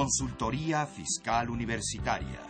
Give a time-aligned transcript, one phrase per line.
[0.00, 2.40] Consultoría Fiscal Universitaria.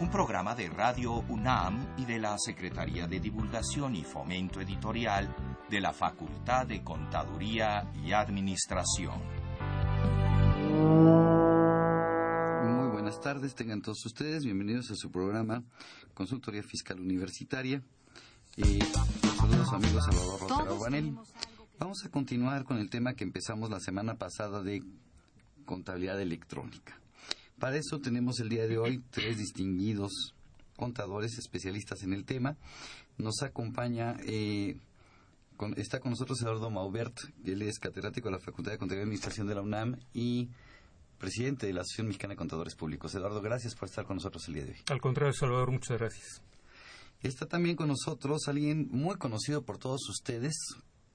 [0.00, 5.28] Un programa de Radio UNAM y de la Secretaría de Divulgación y Fomento Editorial
[5.68, 9.20] de la Facultad de Contaduría y Administración.
[12.64, 14.46] Muy buenas tardes, tengan todos ustedes.
[14.46, 15.62] Bienvenidos a su programa
[16.14, 17.82] Consultoría Fiscal Universitaria.
[18.56, 18.80] Y
[19.36, 21.14] saludos amigos Salvador Rotero Banel.
[21.78, 24.82] Vamos a continuar con el tema que empezamos la semana pasada de
[25.66, 26.98] contabilidad electrónica.
[27.58, 30.34] Para eso tenemos el día de hoy tres distinguidos
[30.74, 32.56] contadores especialistas en el tema.
[33.18, 34.78] Nos acompaña, eh,
[35.58, 39.08] con, está con nosotros Eduardo Maubert, él es catedrático de la Facultad de Contabilidad y
[39.08, 40.48] Administración de la UNAM y
[41.18, 43.14] presidente de la Asociación Mexicana de Contadores Públicos.
[43.14, 44.78] Eduardo, gracias por estar con nosotros el día de hoy.
[44.88, 46.42] Al contrario, Salvador, muchas gracias.
[47.22, 50.54] Está también con nosotros alguien muy conocido por todos ustedes,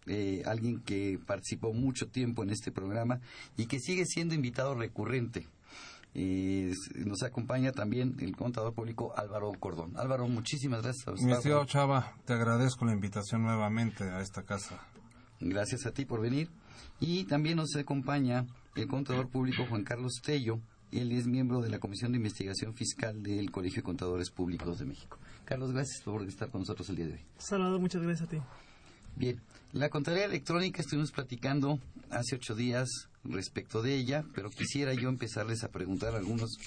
[0.08, 3.22] eh, alguien que participó mucho tiempo en este programa
[3.56, 5.48] y que sigue siendo invitado recurrente.
[6.14, 9.96] Eh, nos acompaña también el contador público Álvaro Cordón.
[9.96, 11.08] Álvaro, muchísimas gracias.
[11.08, 11.26] A usted.
[11.26, 14.80] Mi estimado Chava, te agradezco la invitación nuevamente a esta casa.
[15.40, 16.50] Gracias a ti por venir.
[17.00, 20.60] Y también nos acompaña el contador público Juan Carlos Tello.
[20.92, 24.86] Él es miembro de la Comisión de Investigación Fiscal del Colegio de Contadores Públicos de
[24.86, 25.18] México.
[25.46, 27.26] Carlos, gracias por estar con nosotros el día de hoy.
[27.38, 28.38] Salvador, muchas gracias a ti.
[29.16, 29.42] Bien,
[29.74, 35.64] la contabilidad electrónica estuvimos platicando hace ocho días respecto de ella, pero quisiera yo empezarles
[35.64, 36.58] a preguntar algunos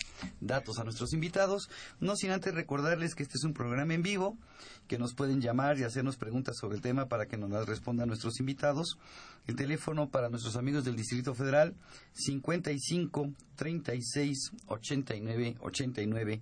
[0.41, 1.69] datos a nuestros invitados,
[2.01, 4.39] no sin antes recordarles que este es un programa en vivo,
[4.87, 8.09] que nos pueden llamar y hacernos preguntas sobre el tema para que nos las respondan
[8.09, 8.99] nuestros invitados.
[9.47, 11.75] El teléfono para nuestros amigos del Distrito Federal,
[12.13, 16.41] 55 36 89 89,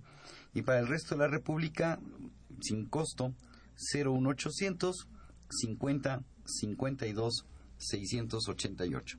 [0.54, 1.98] y para el resto de la República,
[2.60, 3.32] sin costo,
[3.94, 5.08] 01800
[5.48, 7.46] 50 52
[7.78, 9.18] 688.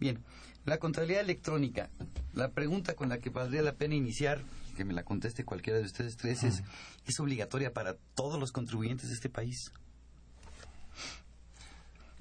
[0.00, 0.22] Bien,
[0.64, 1.90] la contabilidad electrónica.
[2.34, 4.42] La pregunta con la que valdría la pena iniciar,
[4.76, 6.62] que me la conteste cualquiera de ustedes tres, es,
[7.06, 9.72] ¿es obligatoria para todos los contribuyentes de este país?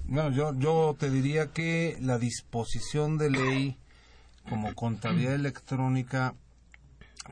[0.05, 3.77] Bueno, yo, yo te diría que la disposición de ley
[4.49, 6.33] como contabilidad electrónica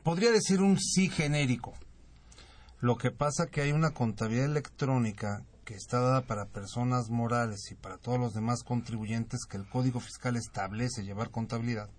[0.02, 1.74] podría decir un sí genérico.
[2.80, 7.74] Lo que pasa que hay una contabilidad electrónica que está dada para personas morales y
[7.74, 11.90] para todos los demás contribuyentes que el Código Fiscal establece llevar contabilidad.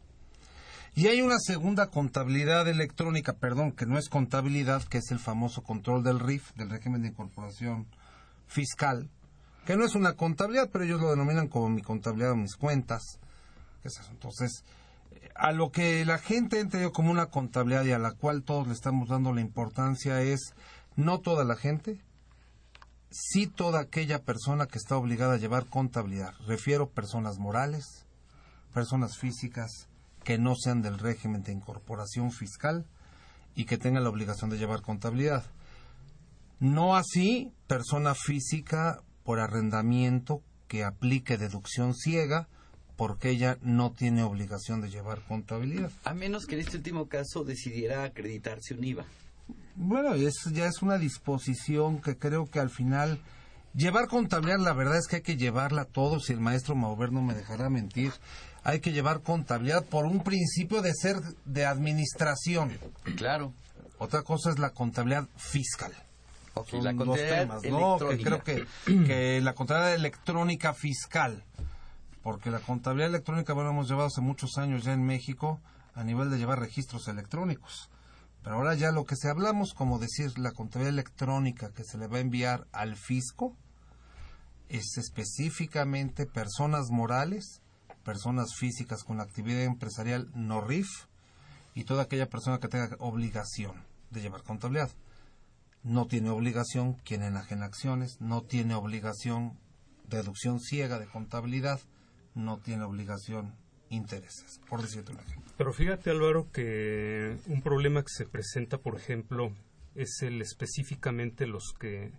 [0.95, 5.63] Y hay una segunda contabilidad electrónica, perdón, que no es contabilidad, que es el famoso
[5.63, 7.87] control del RIF, del régimen de incorporación
[8.47, 9.09] fiscal,
[9.65, 13.19] que no es una contabilidad, pero ellos lo denominan como mi contabilidad o mis cuentas.
[14.09, 14.63] Entonces,
[15.35, 18.65] a lo que la gente ha entendido como una contabilidad y a la cual todos
[18.67, 20.55] le estamos dando la importancia es
[20.95, 22.01] no toda la gente,
[23.09, 26.33] sí toda aquella persona que está obligada a llevar contabilidad.
[26.45, 28.05] Refiero personas morales,
[28.73, 29.87] personas físicas
[30.23, 32.85] que no sean del régimen de incorporación fiscal
[33.55, 35.45] y que tengan la obligación de llevar contabilidad.
[36.59, 42.47] No así persona física por arrendamiento que aplique deducción ciega
[42.97, 45.91] porque ella no tiene obligación de llevar contabilidad.
[46.03, 49.05] A menos que en este último caso decidiera acreditarse un IVA.
[49.77, 53.21] Bueno, eso ya es una disposición que creo que al final
[53.75, 57.21] llevar contabilidad, la verdad es que hay que llevarla todos, si el maestro Mauver no
[57.21, 58.11] me dejará mentir,
[58.63, 62.75] hay que llevar contabilidad por un principio de ser de administración.
[63.17, 63.53] Claro.
[63.99, 65.93] Otra cosa es la contabilidad fiscal.
[66.55, 67.97] Okay, Son la dos contabilidad temas, ¿no?
[67.99, 68.65] Que creo que,
[69.05, 71.43] que la contabilidad electrónica fiscal,
[72.23, 75.61] porque la contabilidad electrónica, bueno, hemos llevado hace muchos años ya en México
[75.93, 77.91] a nivel de llevar registros electrónicos.
[78.47, 82.07] Pero ahora ya lo que se hablamos, como decir la contabilidad electrónica que se le
[82.07, 83.57] va a enviar al fisco,
[84.69, 87.61] es específicamente personas morales,
[88.05, 90.87] personas físicas con actividad empresarial no RIF
[91.75, 94.91] y toda aquella persona que tenga obligación de llevar contabilidad.
[95.83, 99.59] No tiene obligación quien enajena acciones, no tiene obligación
[100.07, 101.81] deducción ciega de contabilidad,
[102.33, 103.57] no tiene obligación
[103.89, 105.46] intereses, por decirte un ejemplo.
[105.57, 109.51] Pero fíjate, Álvaro, que un problema que se presenta, por ejemplo,
[109.95, 112.11] es el específicamente los que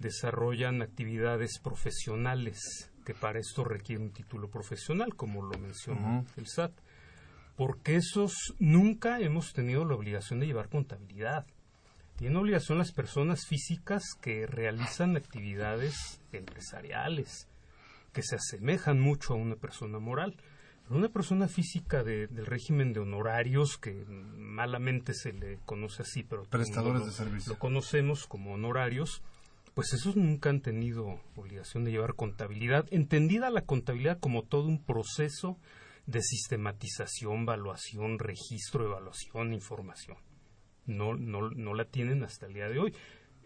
[0.00, 2.58] desarrollan actividades profesionales,
[3.04, 6.26] que para esto requiere un título profesional, como lo menciona Ujú.
[6.36, 6.72] el SAT.
[7.56, 11.46] Porque esos nunca hemos tenido la obligación de llevar contabilidad.
[12.16, 17.48] Tienen obligación las personas físicas que realizan actividades empresariales,
[18.12, 20.36] que se asemejan mucho a una persona moral.
[20.86, 26.22] Pero una persona física de- del régimen de honorarios, que malamente se le conoce así,
[26.22, 27.52] pero Prestadores mundo de servicio.
[27.54, 29.22] Lo conocemos como honorarios,
[29.74, 34.82] pues esos nunca han tenido obligación de llevar contabilidad, entendida la contabilidad como todo un
[34.84, 35.58] proceso
[36.06, 40.16] de sistematización, evaluación, registro, evaluación, información.
[40.86, 42.94] No, no, no la tienen hasta el día de hoy.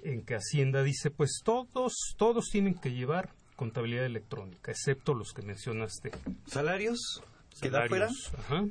[0.02, 5.42] En que Hacienda dice, pues todos, todos tienen que llevar contabilidad electrónica, excepto los que
[5.42, 6.10] mencionaste.
[6.46, 7.22] Salarios,
[7.61, 8.08] queda fuera.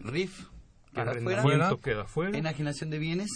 [0.03, 0.45] RIF,
[0.93, 1.75] queda fuera.
[1.81, 2.37] queda fuera.
[2.37, 3.29] Enajenación de bienes,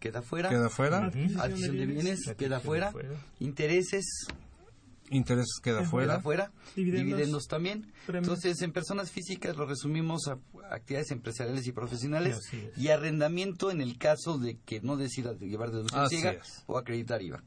[0.00, 0.48] queda fuera.
[0.48, 1.10] Queda fuera.
[1.10, 2.92] De bienes, queda fuera.
[3.40, 4.26] Intereses.
[5.10, 6.20] Intereses queda fuera.
[6.20, 6.50] fuera.
[6.74, 7.46] Dividendos.
[7.46, 7.92] también.
[8.08, 10.38] Entonces, en personas físicas lo resumimos a
[10.70, 12.40] actividades empresariales y profesionales
[12.76, 17.42] y arrendamiento en el caso de que no decida llevar deducción ciega o acreditar IVA.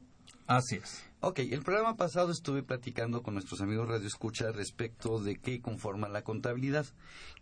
[0.48, 1.04] Así es.
[1.20, 6.08] Ok, el programa pasado estuve platicando con nuestros amigos Radio Escucha respecto de qué conforma
[6.08, 6.86] la contabilidad.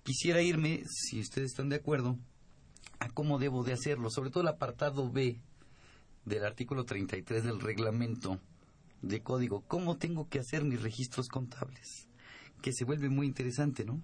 [0.03, 2.19] Quisiera irme, si ustedes están de acuerdo,
[2.99, 5.41] a cómo debo de hacerlo, sobre todo el apartado B
[6.25, 8.41] del artículo 33 del reglamento
[9.03, 12.09] de código, cómo tengo que hacer mis registros contables,
[12.61, 14.02] que se vuelve muy interesante, ¿no?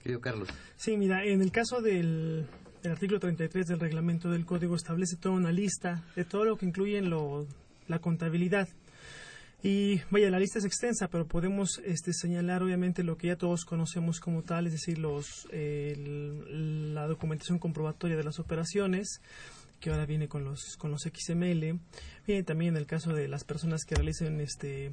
[0.00, 0.48] Querido Carlos.
[0.76, 2.46] Sí, mira, en el caso del,
[2.84, 7.00] artículo 33 del reglamento del código establece toda una lista de todo lo que incluye
[7.02, 7.46] lo,
[7.88, 8.68] la contabilidad.
[9.62, 13.66] Y vaya, la lista es extensa, pero podemos este, señalar obviamente lo que ya todos
[13.66, 19.20] conocemos como tal, es decir, los, la documentación comprobatoria de las operaciones,
[19.78, 21.78] que ahora viene con los, con los XML.
[22.26, 24.92] Viene también en el caso de las personas que realicen este,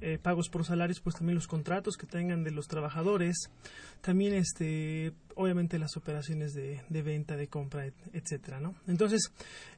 [0.00, 3.50] eh, pagos por salarios, pues también los contratos que tengan de los trabajadores,
[4.00, 8.74] también este, obviamente las operaciones de, venta, de compra, etcétera, ¿no?
[8.86, 9.32] Entonces,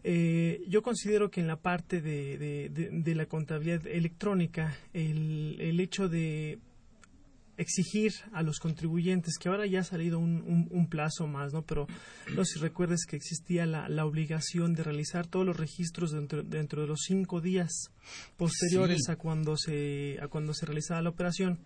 [0.05, 6.09] eh, yo considero que en la parte de, de, la contabilidad electrónica, el, el hecho
[6.09, 6.59] de
[7.61, 11.63] exigir a los contribuyentes, que ahora ya ha salido un, un, plazo más, ¿no?
[11.63, 11.87] Pero
[12.35, 16.43] no sé si recuerdes que existía la, la, obligación de realizar todos los registros dentro,
[16.43, 17.71] dentro de los cinco días
[18.39, 21.61] posteriores a cuando se a cuando se realizaba la operación.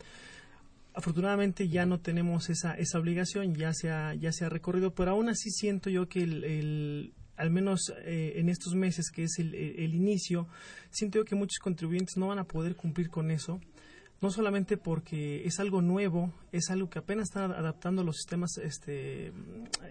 [0.94, 5.12] Afortunadamente ya no tenemos esa, esa obligación, ya se ha, ya se ha recorrido, pero
[5.12, 9.54] aún así siento yo que el, al menos eh, en estos meses que es el,
[9.54, 10.48] el, inicio,
[10.90, 13.60] siento yo que muchos contribuyentes no van a poder cumplir con eso
[14.24, 19.34] no solamente porque es algo nuevo, es algo que apenas están adaptando los sistemas este,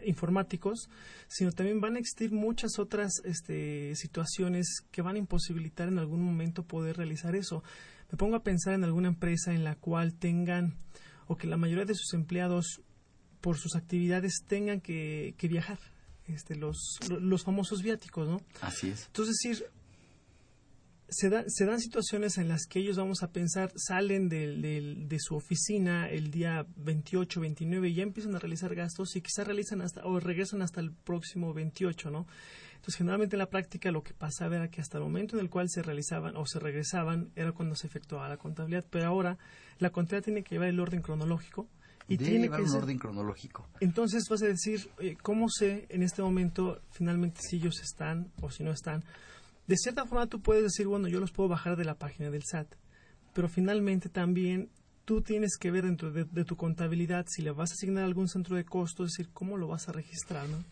[0.08, 0.90] informáticos,
[1.28, 6.24] sino también van a existir muchas otras este, situaciones que van a imposibilitar en algún
[6.24, 7.64] momento poder realizar eso.
[8.12, 10.80] Me pongo a pensar en alguna empresa en la cual tengan
[11.28, 12.82] o que la mayoría de sus empleados
[13.40, 15.78] por sus actividades tengan que, viajar,
[16.26, 18.42] este, los, los famosos viáticos, ¿no?
[18.62, 19.06] Así es.
[19.06, 19.68] Entonces, decir,
[21.14, 26.10] se, se, dan situaciones en las que ellos, vamos a pensar, salen de, su oficina
[26.10, 30.20] el día 28, 29 y ya empiezan a realizar gastos y quizás realizan hasta o
[30.20, 32.26] regresan hasta el próximo 28, ¿no?
[32.76, 35.50] Entonces, generalmente en la práctica lo que pasaba era que hasta el momento en el
[35.50, 39.38] cual se realizaban o se regresaban era cuando se efectuaba la contabilidad, pero ahora
[39.80, 41.70] la contabilidad tiene que llevar el orden cronológico
[42.08, 43.68] y tiene llevar un orden cronológico.
[43.80, 44.90] Entonces vas a decir,
[45.22, 49.04] ¿cómo sé en este momento finalmente si ellos están o si no están?
[49.68, 52.44] De cierta forma tú puedes decir, bueno, yo los puedo bajar de la página del
[52.44, 52.76] SAT,
[53.34, 54.70] pero finalmente también
[55.06, 58.56] tú tienes que ver dentro de, tu contabilidad si le vas a asignar algún centro
[58.56, 60.64] de costos, es decir, cómo lo vas a registrar, ¿no?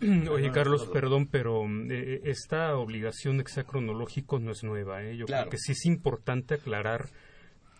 [0.30, 5.02] Oye, Carlos, perdón, pero eh, esta obligación de que sea cronológico no es nueva.
[5.02, 5.16] ¿eh?
[5.16, 7.08] Yo creo que sí es importante aclarar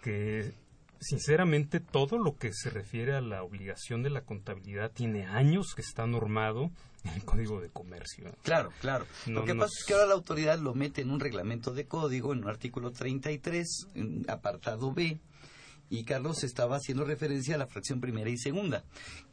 [0.03, 0.53] que,
[1.01, 5.83] sinceramente, todo lo que se refiere a la obligación de la contabilidad tiene años que
[5.83, 6.73] está normado
[7.05, 8.35] el código de comercio.
[8.43, 9.07] Claro, claro.
[9.27, 12.33] lo que pasa es que ahora la autoridad lo mete en un reglamento de código,
[12.33, 15.21] en un artículo 33, en apartado B,
[15.91, 18.85] y Carlos estaba haciendo referencia a la fracción primera y segunda,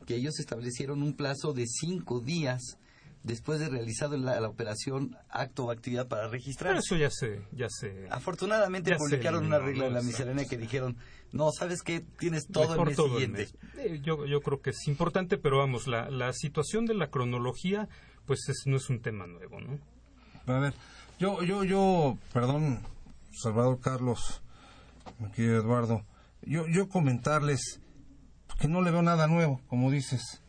[0.05, 2.77] que ellos establecieron un plazo de cinco días
[3.25, 6.75] después de realizado la, operación acto o actividad para registrar.
[6.77, 8.07] eso ya se, ya se.
[8.09, 10.95] Afortunadamente publicaron una regla en la miscelánea que dijeron,
[11.31, 13.49] no, sabes qué, tienes todo el mes siguiente.
[13.77, 17.89] Eh, yo, yo creo que es importante, pero vamos, la, la situación de la cronología,
[18.25, 19.79] pues no es un tema nuevo, ¿no?
[20.45, 20.73] A ver,
[21.19, 22.81] yo, yo, yo, perdón,
[23.31, 24.43] Salvador Carlos,
[25.27, 26.03] aquí Eduardo,
[26.43, 27.81] yo, yo comentarles
[28.59, 30.43] que no le veo nada nuevo, como dices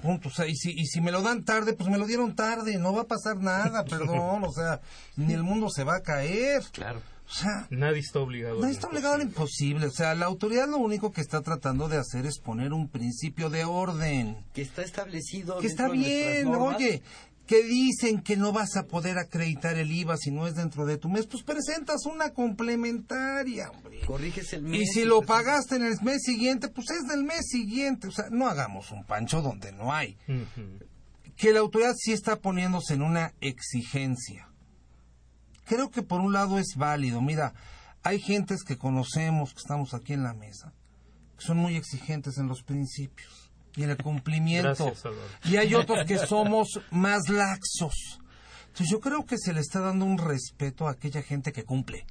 [0.00, 0.30] punto.
[0.46, 3.02] y si, y si me lo dan tarde, pues me lo dieron tarde, no va
[3.02, 4.80] a pasar nada, perdón, o sea,
[5.16, 6.62] ni el mundo se va a caer.
[6.72, 7.00] Claro.
[7.30, 8.60] O sea, nadie está obligado.
[8.60, 9.86] Nadie está obligado a lo imposible.
[9.86, 13.50] O sea, la autoridad lo único que está tratando de hacer es poner un principio
[13.50, 14.44] de orden.
[14.52, 15.60] Que está establecido.
[15.60, 17.02] Que está bien, oye
[17.50, 20.98] que dicen que no vas a poder acreditar el IVA si no es dentro de
[20.98, 24.02] tu mes, pues presentas una complementaria, hombre.
[24.06, 24.82] Corriges el mes.
[24.82, 28.06] Y si lo pagaste en el mes siguiente, pues es del mes siguiente.
[28.06, 30.16] O sea, no hagamos un pancho donde no hay.
[31.34, 34.46] Que la autoridad sí está poniéndose en una exigencia
[35.64, 37.20] creo que por un lado es válido.
[37.20, 37.54] Mira,
[38.02, 40.72] hay gentes que conocemos, que estamos aquí en la mesa,
[41.38, 43.39] que son muy exigentes en los principios
[43.76, 44.86] y en el cumplimiento.
[44.86, 45.04] Gracias,
[45.44, 48.20] y hay otros que somos más laxos.
[48.68, 52.06] Entonces yo creo que se le está dando un respeto a aquella gente que cumple.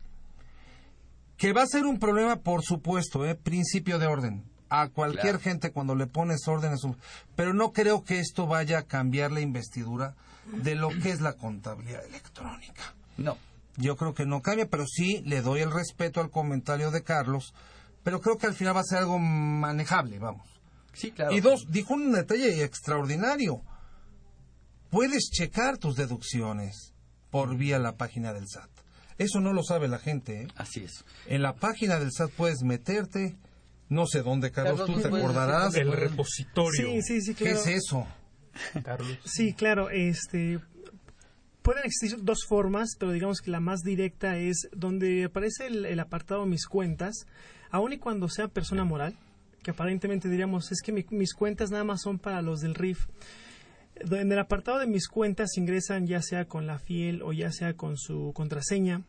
[1.38, 3.36] Que va a ser un problema, por supuesto, ¿eh?
[3.36, 4.44] principio de orden.
[4.72, 5.40] A cualquier Claro.
[5.40, 6.98] gente cuando le pones orden es un...
[7.36, 10.16] Pero no creo que esto vaya a cambiar la investidura
[10.52, 12.94] de lo que es la contabilidad electrónica.
[13.18, 13.38] No.
[13.78, 17.54] Yo creo que no cambia, pero sí le doy el respeto al comentario de Carlos,
[18.04, 20.59] pero creo que al final va a ser algo manejable, vamos.
[20.94, 21.36] Sí, claro.
[21.36, 23.62] Y dos, dijo un detalle extraordinario.
[24.90, 26.94] Puedes checar tus deducciones
[27.30, 28.70] por vía la página del SAT.
[29.18, 30.44] Eso no lo sabe la gente.
[30.44, 30.48] ¿eh?
[30.56, 31.06] Así es.
[31.28, 33.36] En la página del SAT puedes meterte,
[33.90, 35.76] no sé dónde, Carlos, Carlos, tú ¿me te acordarás.
[35.76, 36.90] El repositorio.
[36.90, 37.60] Sí, sí, sí, ¿Qué claro.
[37.60, 38.08] es eso?
[38.84, 39.18] Carlos.
[39.26, 40.60] Sí, claro, este
[41.62, 46.00] pueden existir dos formas, pero digamos que la más directa es donde aparece el, el
[46.00, 47.28] apartado mis cuentas,
[47.70, 49.16] aun y cuando sea persona moral,
[49.64, 53.08] que aparentemente diríamos es que mi- mis cuentas nada más son para los del RIF.
[54.12, 57.74] En el apartado de mis cuentas ingresan ya sea con la fiel o ya sea
[57.74, 59.02] con su contraseña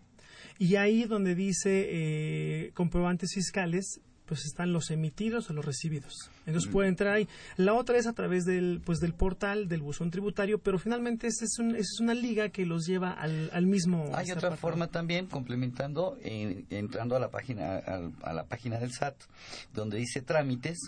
[0.59, 6.30] y ahí donde dice eh, comprobantes fiscales pues están los emitidos o los recibidos.
[6.46, 7.26] Entonces puede entrar ahí.
[7.56, 11.44] La otra es a través del pues del portal del buzón tributario, pero finalmente esta
[11.44, 14.08] es, un- es una liga que los lleva al, al mismo.
[14.14, 18.92] Hay otra forma también, complementando, eh, entrando a la página al- a, la página del
[18.92, 19.16] SAT,
[19.75, 20.78] donde dice trámites.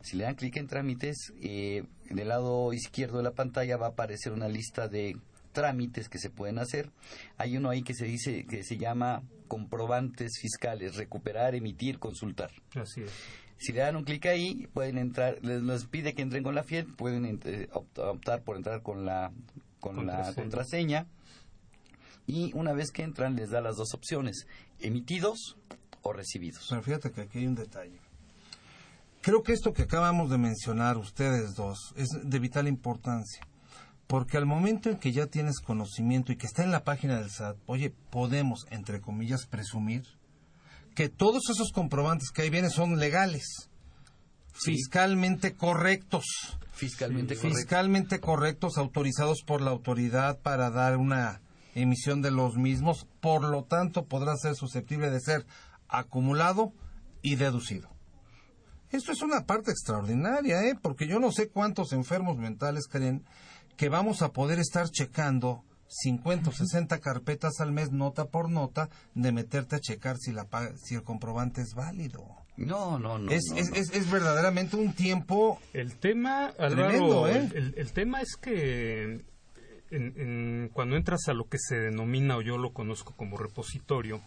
[0.00, 3.86] Si le dan clic en trámites, eh, en el lado izquierdo de la pantalla va
[3.86, 5.18] a aparecer una lista de
[5.52, 6.90] trámites que se pueden hacer.
[7.36, 12.50] Hay uno ahí que se dice que se llama comprobantes fiscales, recuperar, emitir, consultar.
[12.74, 13.10] Así es.
[13.58, 16.62] Si le dan un clic ahí, pueden entrar, les, les pide que entren con la
[16.62, 17.40] fiel, pueden
[17.72, 19.32] optar por entrar con la
[19.80, 20.34] con la Contraseña.
[20.34, 21.06] contraseña
[22.26, 24.46] y una vez que entran les da las dos opciones,
[24.80, 25.56] emitidos
[26.02, 26.66] o recibidos.
[26.68, 27.98] Pero fíjate que aquí hay un detalle.
[29.22, 33.46] Creo que esto que acabamos de mencionar ustedes dos es de vital importancia.
[34.06, 37.30] Porque al momento en que ya tienes conocimiento y que está en la página del
[37.30, 40.04] SAT, oye, podemos, entre comillas, presumir
[40.94, 43.68] que todos esos comprobantes que ahí vienen son legales,
[44.58, 44.72] Sí.
[44.72, 46.24] fiscalmente correctos,
[46.72, 47.56] Fiscalmente correcto.
[47.58, 51.42] fiscalmente correctos, autorizados por la autoridad para dar una
[51.74, 55.44] emisión de los mismos, por lo tanto podrá ser susceptible de ser
[55.88, 56.72] acumulado
[57.20, 57.90] y deducido.
[58.90, 60.74] Esto es una parte extraordinaria, ¿eh?
[60.80, 63.24] porque yo no sé cuántos enfermos mentales creen
[63.76, 68.88] que vamos a poder estar checando 50 o 60 carpetas al mes, nota por nota,
[69.14, 70.46] de meterte a checar si, la,
[70.82, 72.24] si el comprobante es válido.
[72.56, 73.30] No, no, no.
[73.30, 73.76] es, no, es, no.
[73.76, 77.48] es- es verdaderamente un tiempo El tema, Tremendo, ¿eh?
[77.54, 79.02] el, el tema es que
[79.90, 84.20] en- en- cuando entras a lo que se denomina, o yo lo conozco como repositorio,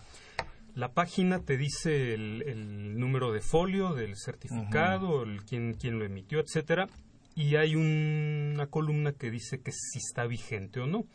[0.76, 6.06] la página te dice el, el número de folio del certificado, el quién, quién lo
[6.06, 6.88] emitió, etcétera,
[7.42, 11.06] y hay un- una columna que dice que si está vigente o no.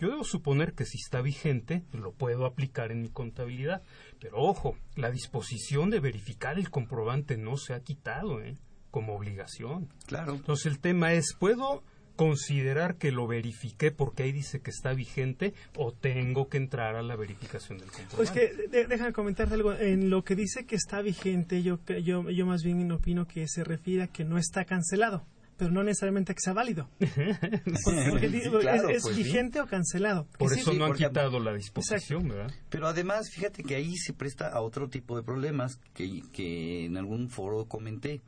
[0.00, 3.82] Yo debo suponer que si está vigente lo puedo aplicar en mi contabilidad,
[4.20, 8.56] pero ojo, la disposición de verificar el comprobante no se ha quitado, ¿eh?
[8.90, 9.88] como obligación.
[10.06, 10.34] Claro.
[10.34, 11.84] Entonces el tema es, ¿puedo
[12.16, 17.02] considerar que lo verifiqué porque ahí dice que está vigente o tengo que entrar a
[17.02, 18.16] la verificación del comprobante?
[18.16, 19.72] Pues que de- déjame comentarte algo.
[19.74, 23.62] En lo que dice que está vigente, yo, yo, yo más bien opino que se
[23.62, 25.24] refiere a que no está cancelado,
[25.58, 26.88] pero no necesariamente que sea válido.
[26.98, 29.22] Porque, porque Sí, di- claro, es, es pues sí.
[29.24, 30.26] vigente o cancelado.
[30.38, 32.50] Por eso sí, no han quitado la disposición, ¿verdad?
[32.70, 36.96] Pero además, fíjate que ahí se presta a otro tipo de problemas que, que en
[36.96, 38.22] algún foro comenté.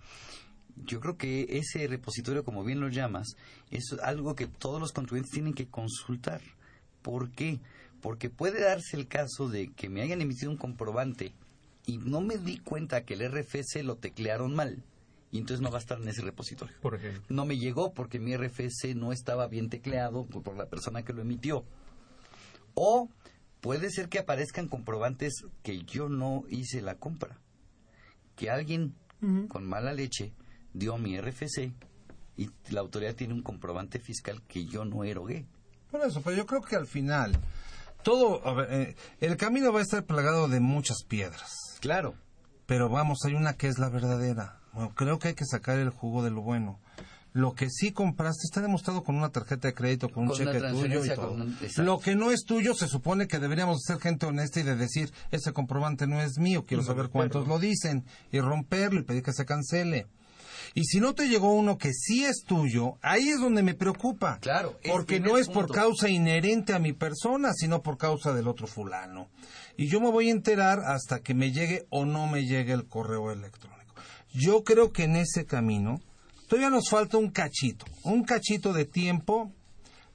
[0.84, 3.36] Yo creo que ese repositorio, como bien lo llamas,
[3.70, 6.40] es algo que todos los contribuyentes tienen que consultar.
[7.02, 7.60] ¿Por qué?
[8.00, 11.32] Porque puede darse el caso de que me hayan emitido un comprobante
[11.86, 14.82] y no me di cuenta que el RFC lo teclearon mal
[15.30, 17.22] y entonces no va a estar en ese repositorio Por ejemplo.
[17.28, 21.12] no me llegó porque mi RFC no estaba bien tecleado por, por la persona que
[21.12, 21.64] lo emitió.
[22.74, 23.08] O
[23.60, 27.38] puede ser que aparezcan comprobantes que yo no hice la compra.
[28.36, 28.94] Que alguien
[29.48, 30.32] con mala leche
[30.72, 31.72] dio mi RFC
[32.38, 35.44] y la autoridad tiene un comprobante fiscal que yo no erogué.
[35.90, 37.38] Por eso, pero yo creo que al final
[38.02, 42.14] todo, a ver, eh, el camino va a estar plagado de muchas piedras, Claro.
[42.64, 44.59] pero vamos, hay una que es la verdadera.
[44.72, 46.78] Bueno, creo que hay que sacar el jugo de lo bueno.
[47.32, 50.58] Lo que sí compraste está demostrado con una tarjeta de crédito, con un Con cheque
[50.60, 51.32] tuyo y todo.
[51.32, 51.56] un-.
[51.76, 55.12] Lo que no es tuyo se supone que deberíamos ser gente honesta y de decir,
[55.30, 59.32] ese comprobante no es mío, quiero saber cuántos lo dicen, y romperlo y pedir que
[59.32, 60.08] se cancele.
[60.74, 64.38] Y si no te llegó uno que sí es tuyo, ahí es donde me preocupa.
[64.40, 65.74] Claro, Porque no es por punto.
[65.74, 69.28] causa inherente a mi persona, sino por causa del otro fulano.
[69.76, 72.86] Y yo me voy a enterar hasta que me llegue o no me llegue el
[72.86, 73.79] correo electrónico.
[74.32, 76.00] Yo creo que en ese camino
[76.48, 79.52] todavía nos falta un cachito, un cachito de tiempo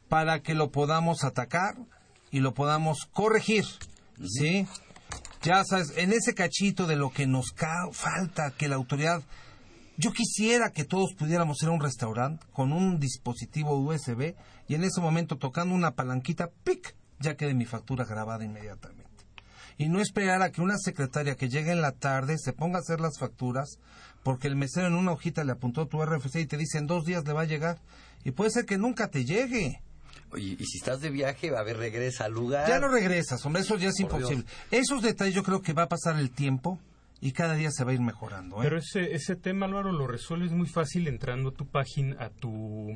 [0.08, 1.76] para que lo podamos atacar
[2.32, 3.66] y lo podamos corregir,
[4.24, 4.68] ¿sí?
[5.42, 7.54] Ya sabes, en ese cachito de lo que nos
[7.92, 9.22] falta, que la autoridad...
[9.98, 14.36] Yo quisiera que todos pudiéramos ir a un restaurante con un dispositivo USB
[14.68, 16.96] y en ese momento tocando una palanquita, ¡pic!
[17.20, 19.05] ya quede mi factura grabada inmediatamente.
[19.78, 22.82] Y no esperar a que una secretaria que llegue en la tarde se ponga a
[22.82, 23.78] hacer las facturas
[24.24, 27.06] porque el mesero en una hojita le apuntó tu RFC y te dice en dos
[27.06, 27.78] días le va a llegar.
[28.24, 29.82] Y puede ser que nunca te llegue.
[30.32, 32.68] Oye, y si estás de viaje, a ver, regresa al lugar.
[32.68, 34.46] Ya no regresas, hombre, eso ya es Por imposible.
[34.72, 36.80] Esos detalles yo creo que va a pasar el tiempo
[37.22, 38.58] y cada día se va a ir mejorando.
[38.58, 38.60] ¿eh?
[38.64, 42.90] Pero ese, ese tema, Álvaro, lo resuelves muy fácil entrando a tu página, a tu,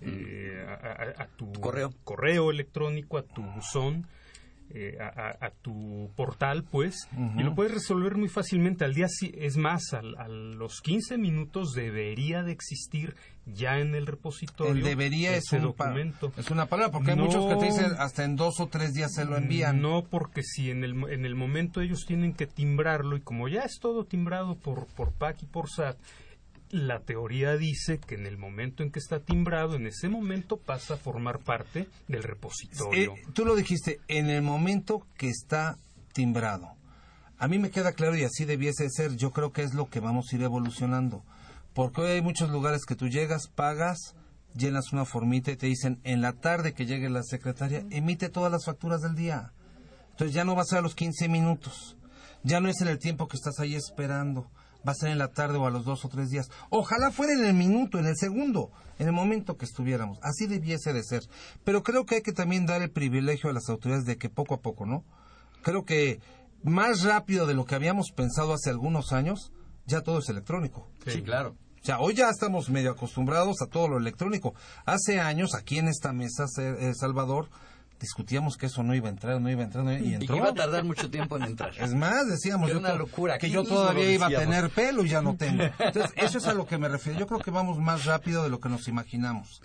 [0.00, 0.72] eh, a,
[1.20, 1.92] a- a tu Correo.
[2.02, 4.06] correo electrónico, a tu buzón,
[4.70, 8.84] eh, a, a- tu portal, pues, y lo puedes resolver muy fácilmente.
[8.84, 13.14] Al día, si- es más, al- a los 15 minutos debería de existir
[13.46, 16.32] ya en el repositorio El debería es, ese un pa- documento.
[16.38, 19.12] es una palabra, porque hay muchos que te dicen hasta en dos o tres días
[19.12, 19.80] se lo envían.
[19.82, 23.60] No, porque si en el, en el momento ellos tienen que timbrarlo y como ya
[23.62, 25.96] es todo timbrado por, por PAC y por SAT,
[26.74, 30.94] la teoría dice que en el momento en que está timbrado, en ese momento pasa
[30.94, 33.14] a formar parte del repositorio.
[33.14, 35.76] Eh, tú lo dijiste, en el momento que está
[36.12, 36.72] timbrado.
[37.38, 39.16] A mí me queda claro y así debiese ser.
[39.16, 41.22] Yo creo que es lo que vamos a ir evolucionando.
[41.74, 44.16] Porque hoy hay muchos lugares que tú llegas, pagas,
[44.56, 48.50] llenas una formita y te dicen en la tarde que llegue la secretaria, emite todas
[48.50, 49.52] las facturas del día.
[50.10, 51.96] Entonces ya no va a ser a los 15 minutos.
[52.42, 54.50] Ya no es en el tiempo que estás ahí esperando.
[54.86, 56.50] Va a ser en la tarde o a los dos o tres días.
[56.70, 60.18] Ojalá fuera en el minuto, en el segundo, en el momento que estuviéramos.
[60.22, 61.22] Así debiese de ser.
[61.64, 64.54] Pero creo que hay que también dar el privilegio a las autoridades de que poco
[64.54, 65.04] a poco, ¿no?
[65.62, 66.20] Creo que
[66.62, 69.52] más rápido de lo que habíamos pensado hace algunos años,
[69.86, 70.88] ya todo es electrónico.
[71.06, 71.56] Sí, claro.
[71.82, 74.54] O sea, hoy ya estamos medio acostumbrados a todo lo electrónico.
[74.86, 77.50] Hace años, aquí en esta mesa, eh, Salvador,
[78.04, 80.36] discutíamos que eso no iba a entrar, no iba a entrar, no iba- y entró.
[80.36, 81.72] iba a tardar mucho tiempo en entrar.
[81.78, 85.20] Es más, decíamos yo una locura, que yo todavía iba a tener pelo y ya
[85.22, 85.62] no tengo.
[85.78, 87.18] Entonces, eso es a lo que me refiero.
[87.18, 89.60] Yo creo que vamos más rápido de lo que nos imaginamos.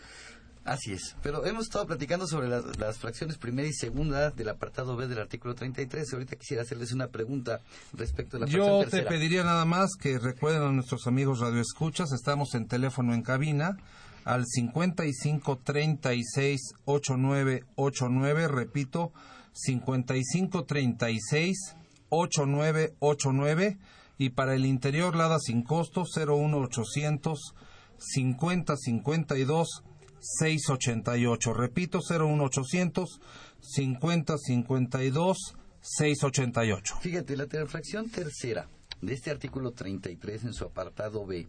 [0.66, 1.16] Así es.
[1.24, 5.18] Pero hemos estado platicando sobre las, las fracciones primera y segunda del apartado B del
[5.20, 6.14] artículo 33.
[6.14, 7.60] Ahorita quisiera hacerles una pregunta
[7.94, 9.10] respecto a la fracción Yo te tercera.
[9.10, 13.78] pediría nada más que recuerden a nuestros amigos radioescuchas, estamos en teléfono en cabina
[14.26, 19.12] al 55 36 89 89, repito,
[19.54, 21.76] 55 36
[22.10, 23.78] 89 89
[24.18, 27.56] y para el interior Lada sin costo 01 800
[27.98, 29.84] 50 52
[30.20, 31.54] 688.
[31.54, 33.22] Repito, 01 800
[33.62, 36.96] 50 52 688.
[37.02, 38.68] Fíjate, la fracción tercera
[39.02, 41.48] de este artículo 33 en su apartado B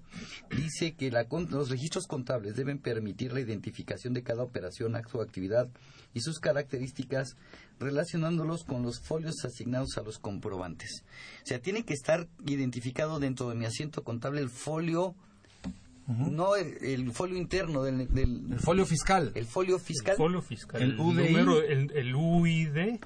[0.57, 5.19] dice que la con- los registros contables deben permitir la identificación de cada operación, acto
[5.19, 5.69] o actividad
[6.15, 7.37] y sus características
[7.81, 11.03] relacionándolos con los folios asignados a los comprobantes.
[11.43, 15.15] O sea, tiene que estar identificado dentro de mi asiento contable el folio,
[16.07, 19.33] no el, el folio interno del, del- El folio fiscal.
[19.35, 20.17] el folio fiscal.
[20.17, 21.15] folio fiscal, El el, UDI.
[21.33, 22.99] número, el, el UID,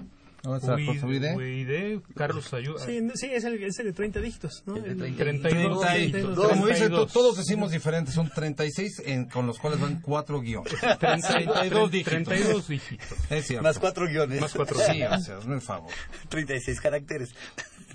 [0.44, 2.00] ¿No es UID, UID?
[2.14, 2.84] Carlos Ayuda.
[2.84, 4.76] Sí, sí, es el, es el de 30 dígitos, ¿no?
[4.76, 5.48] El de El- 30.
[5.48, 7.12] 32 30 y- dígitos, como dicen, to- 32.
[7.12, 10.74] todos decimos diferentes, son 36 en- con los cuales van cuatro guiones.
[11.00, 12.12] 32 dígitos.
[12.12, 13.18] 32 dígitos.
[13.30, 13.62] Es cierto.
[13.62, 14.40] Más cuatro guiones.
[14.40, 15.90] Más cuatro Sí, o sea, hazme el favor.
[16.28, 17.30] 36 caracteres.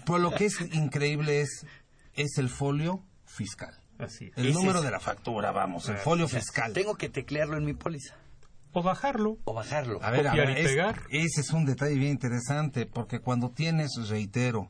[0.06, 1.66] Pues lo que es increíble es,
[2.16, 3.76] es el folio fiscal.
[4.00, 4.38] Así es.
[4.38, 6.74] El Ese número es- de la factura, vamos, el Ah, folio fiscal.
[6.74, 8.16] Tengo que teclearlo en mi póliza
[8.74, 9.38] O bajarlo.
[9.46, 10.00] o bajarlo.
[10.04, 11.02] A ver, a ver, y es- pegar.
[11.10, 14.68] ese es un detalle bien interesante, porque cuando tienes, reitero,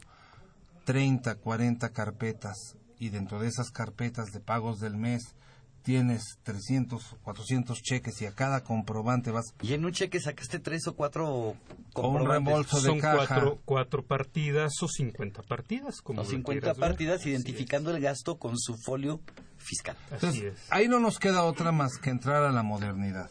[0.86, 5.36] 30, 40 carpetas y dentro de esas carpetas de pagos del mes
[5.84, 10.86] tienes 300, 400 cheques y a cada comprobante vas Y en un cheque sacaste tres
[10.88, 11.58] o cuatro o un
[11.94, 12.30] comprobantes.
[12.30, 13.18] reembolso de Son caja.
[13.28, 16.90] cuatro, cuatro partidas o 50 partidas, como O lo 50 quieras ver.
[16.90, 19.22] partidas identificando el gasto con su folio
[19.58, 19.96] fiscal.
[20.08, 20.60] Así Entonces, es.
[20.70, 23.30] ahí no nos queda otra más que entrar a la modernidad,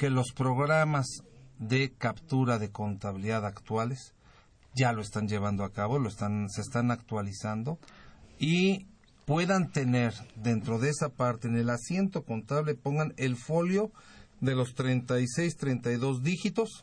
[0.00, 1.24] que los programas
[1.58, 4.14] de captura de contabilidad actuales
[4.74, 7.78] ya lo están llevando a cabo, lo están, se están actualizando
[8.38, 8.86] y
[9.26, 13.92] puedan tener dentro de esa parte, en el asiento contable, pongan el folio
[14.40, 16.82] de los 36, 32 dígitos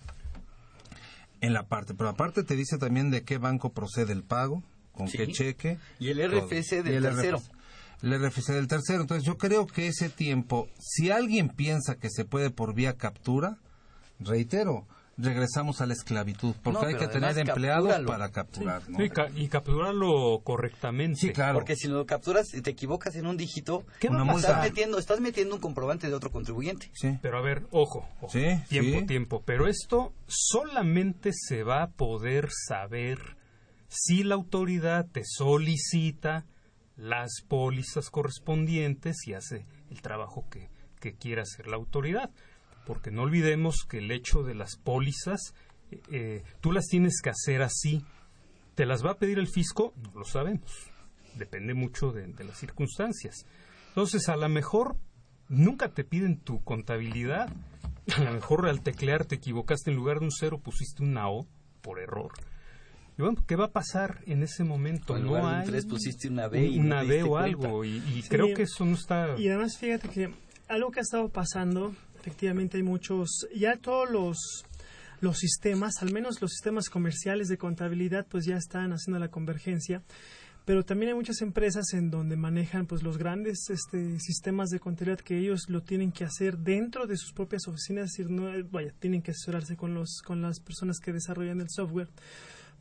[1.42, 1.96] en la parte.
[1.96, 5.18] Pero aparte te dice tambitambién de qué banco procede el pago, con Sí.
[5.18, 5.80] qué cheque.
[5.98, 6.48] Y el todo.
[6.48, 7.40] RFC del tercero.
[7.40, 7.57] RFC.
[8.02, 9.02] El RFC del tercero.
[9.02, 13.58] Entonces yo creo que ese tiempo, si alguien piensa que se puede por vía captura,
[14.20, 14.86] reitero,
[15.20, 18.08] regresamos a la esclavitud, porque No, hay que tener empleados captúralo.
[18.08, 18.88] para capturar.
[18.88, 19.04] ¿no?
[19.04, 21.20] Y, ca- y capturarlo correctamente.
[21.20, 21.56] Sí, claro.
[21.56, 24.52] Porque si lo capturas y te equivocas en un dígito, ¿Qué va a Una pasar?
[24.52, 26.92] estás metiendo, estás metiendo un comprobante de otro contribuyente.
[26.94, 27.18] Sí.
[27.20, 28.30] Pero a ver, ojo, ojo.
[28.32, 29.06] Sí, tiempo, sí.
[29.08, 29.42] tiempo.
[29.44, 33.18] Pero esto solamente se va a poder saber
[33.88, 36.46] si la autoridad te solicita
[36.98, 42.32] las pólizas correspondientes y hace el trabajo que, que quiera hacer la autoridad.
[42.86, 45.54] Porque no olvidemos que el hecho de las pólizas,
[45.92, 48.04] eh, eh, tú las tienes que hacer así.
[48.76, 49.94] ¿Te las va a pedir el fisco?
[50.04, 50.72] No lo sabemos.
[51.36, 53.46] Depende mucho de, de las circunstancias.
[53.90, 54.98] Entonces, a lo mejor
[55.50, 57.50] nunca te piden tu contabilidad.
[58.16, 61.46] A lo mejor al teclear te equivocaste en lugar de un cero pusiste una O
[61.82, 62.32] por error.
[63.18, 65.18] Y bueno, ¿qué va a pasar en ese momento?
[65.18, 67.46] En no hay tres pusiste una B y una B o cuenta.
[67.68, 67.84] algo.
[67.84, 68.30] Y, y Sí.
[68.30, 69.36] creo que eso no está.
[69.40, 70.30] Y además, fíjate que
[70.68, 74.38] algo que ha estado pasando, efectivamente hay muchos, ya todos los,
[75.22, 80.04] los sistemas, al menos los sistemas comerciales de contabilidad, pues ya están haciendo la convergencia.
[80.66, 85.22] Pero también hay muchas empresas en donde manejan pues los grandes este, sistemas de contabilidad
[85.22, 88.94] que ellos lo tienen que hacer dentro de sus propias oficinas, es decir, no, vaya,
[89.00, 92.10] tienen que asesorarse con los con las personas que desarrollan el software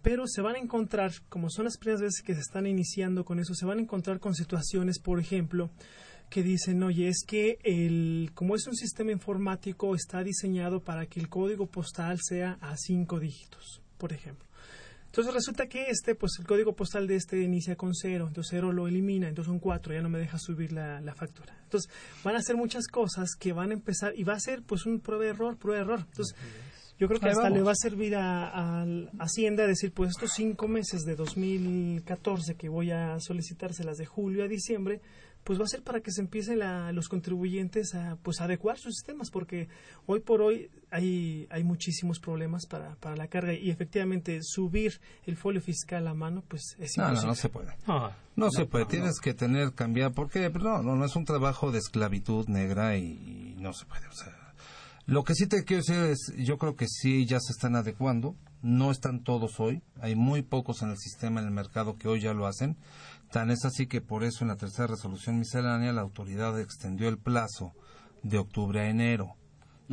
[0.06, 3.40] pero se van a encontrar, como son las primeras veces que se están iniciando con
[3.40, 5.68] eso, se van a encontrar con situaciones, por ejemplo,
[6.30, 11.18] que dicen, oye, es que el, como es un sistema informático, está diseñado para que
[11.18, 14.46] el código postal sea a cinco dígitos, por ejemplo.
[15.06, 18.70] Entonces resulta que este, pues el código postal de este inicia con cero, entonces cero
[18.72, 21.58] lo elimina, entonces son cuatro, ya no me deja subir la, la factura.
[21.64, 21.90] Entonces
[22.22, 25.00] van a hacer muchas cosas que van a empezar y va a ser pues un
[25.00, 26.06] prueba de error, prueba de error.
[26.08, 26.36] Entonces
[26.98, 27.58] yo creo que Ahí hasta vamos.
[27.58, 28.86] le va a servir a, a
[29.20, 34.48] Hacienda decir, pues estos cinco meses de 2014 que voy a solicitárselas de julio a
[34.48, 35.00] diciembre,
[35.44, 38.94] pues va a ser para que se empiecen la- los contribuyentes a pues adecuar sus
[38.96, 39.68] sistemas, porque
[40.06, 45.36] hoy por hoy hay, hay muchísimos problemas para, para la carga y efectivamente subir el
[45.36, 47.28] folio fiscal a mano, pues es No, no, imposible.
[47.28, 47.72] no se puede.
[48.34, 51.78] No, se puede, tienes que tener, cambiar, porque no, no, no es un trabajo de
[51.78, 54.06] esclavitud negra y, y no se puede.
[54.08, 54.45] O sea,
[55.06, 58.34] lo que sí te quiero decir es, yo creo que sí ya se están adecuando,
[58.62, 62.20] no están todos hoy, hay muy pocos en el sistema, en el mercado que hoy
[62.20, 62.76] ya lo hacen,
[63.30, 67.18] tan es así que por eso en la tercera resolución miscelánea la autoridad extendió el
[67.18, 67.72] plazo
[68.22, 69.36] de octubre a enero,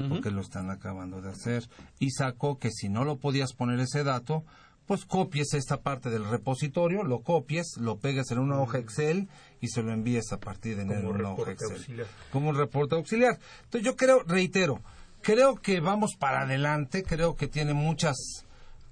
[0.10, 4.04] porque lo están acabando de hacer, y sacó que si no lo podías poner ese
[4.04, 4.44] dato,
[4.86, 9.30] pues copies esta parte del repositorio, lo copies, lo pegues en una hoja Excel
[9.62, 11.72] y se lo envíes a partir de enero en una hoja Excel.
[11.72, 12.08] auxiliar.
[12.32, 13.40] Como un reporte auxiliar.
[13.64, 14.82] Entonces yo creo, reitero,
[15.24, 18.16] creo que vamos para adelante, creo que tiene muchas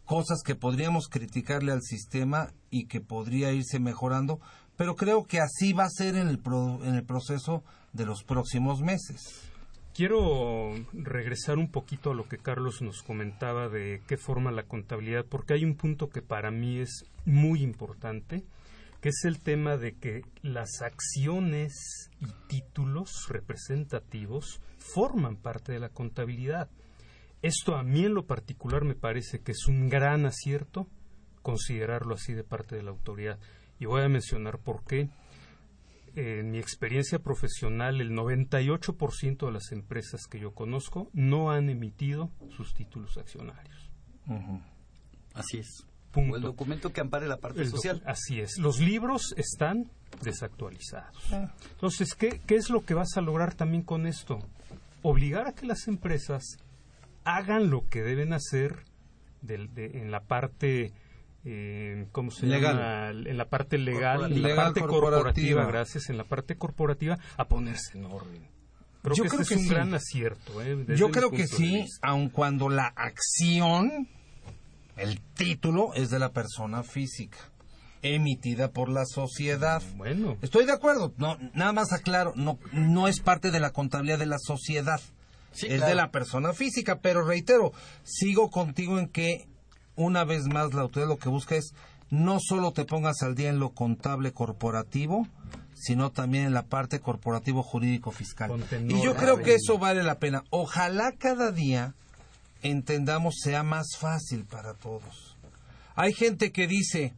[0.06, 4.40] cosas que podríamos criticarle al sistema y que podría irse mejorando,
[4.76, 7.64] pero creo que así va a ser en el, pro- en el proceso
[7.94, 9.22] de los próximos meses.
[9.94, 15.26] Quiero regresar un poquito a lo que Carlos nos comentaba de qué forma la contabilidad,
[15.30, 18.44] porque hay un punto que para mí es muy importante,
[19.02, 25.90] que es el tema de que las acciones y títulos representativos forman parte de la
[25.90, 26.70] contabilidad.
[27.42, 30.88] Esto a mí en lo particular me parece que es un gran acierto
[31.42, 33.40] considerarlo así de parte de la autoridad.
[33.80, 35.10] Y voy a mencionar por qué
[36.16, 42.32] en mi experiencia profesional, el 98% de las empresas que yo conozco no han emitido
[42.56, 43.90] sus títulos accionarios.
[45.34, 45.88] Así es.
[46.12, 46.34] Punto.
[46.34, 48.02] O el documento que ampare la parte El social.
[48.06, 48.58] Así es.
[48.58, 49.90] Los libros están
[50.22, 51.16] desactualizados.
[51.32, 51.54] Ah.
[51.72, 54.40] Entonces, ¿qué, ¿qué es lo que vas a lograr también con esto?
[55.04, 56.44] Obligar a que las empresas
[57.24, 58.84] hagan lo que deben hacer
[59.42, 60.92] del- de- en la parte,
[61.46, 62.76] eh, ¿cómo se Legal.
[62.76, 63.10] llama?
[63.30, 65.12] En la parte legal, en la Legal parte corporativa.
[65.12, 68.48] corporativa, gracias, en la parte corporativa, a ponerse en orden.
[69.02, 69.74] Creo Yo que creo este que es un sí.
[69.74, 70.62] gran acierto.
[70.62, 70.86] ¿eh?
[70.96, 74.08] Yo creo que de sí, aun cuando la acción,
[75.02, 77.38] el título, es de la persona física,
[78.02, 79.82] emitida por la sociedad.
[79.96, 84.20] Bueno, Estoy de acuerdo, no, nada más aclaro, no, no es parte de la contabilidad
[84.20, 85.00] de la sociedad,
[85.54, 85.90] Sí, es claro.
[85.90, 89.48] de la persona física, pero reitero, sigo contigo en que
[89.96, 91.74] una vez más la autoridad lo que busca es
[92.10, 95.28] no solo te pongas al día en lo contable corporativo,
[95.74, 98.52] sino también en la parte corporativo jurídico fiscal.
[98.88, 100.44] Y yo creo que eso vale la pena.
[100.52, 101.96] Ojalá cada día
[102.62, 105.38] entendamos sea más fácil para todos.
[105.96, 107.14] Hay gente que dice,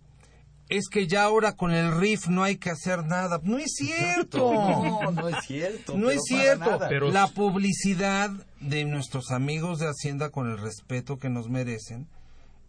[0.70, 3.40] es que ya ahora con el RIF no hay que hacer nada.
[3.44, 4.52] No es cierto.
[4.54, 5.94] No, no es cierto.
[5.98, 6.80] No pero es cierto.
[6.90, 12.08] Pero- La publicidad de nuestros amigos de Hacienda con el respeto que nos merecen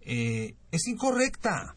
[0.03, 1.77] eh, es incorrecta.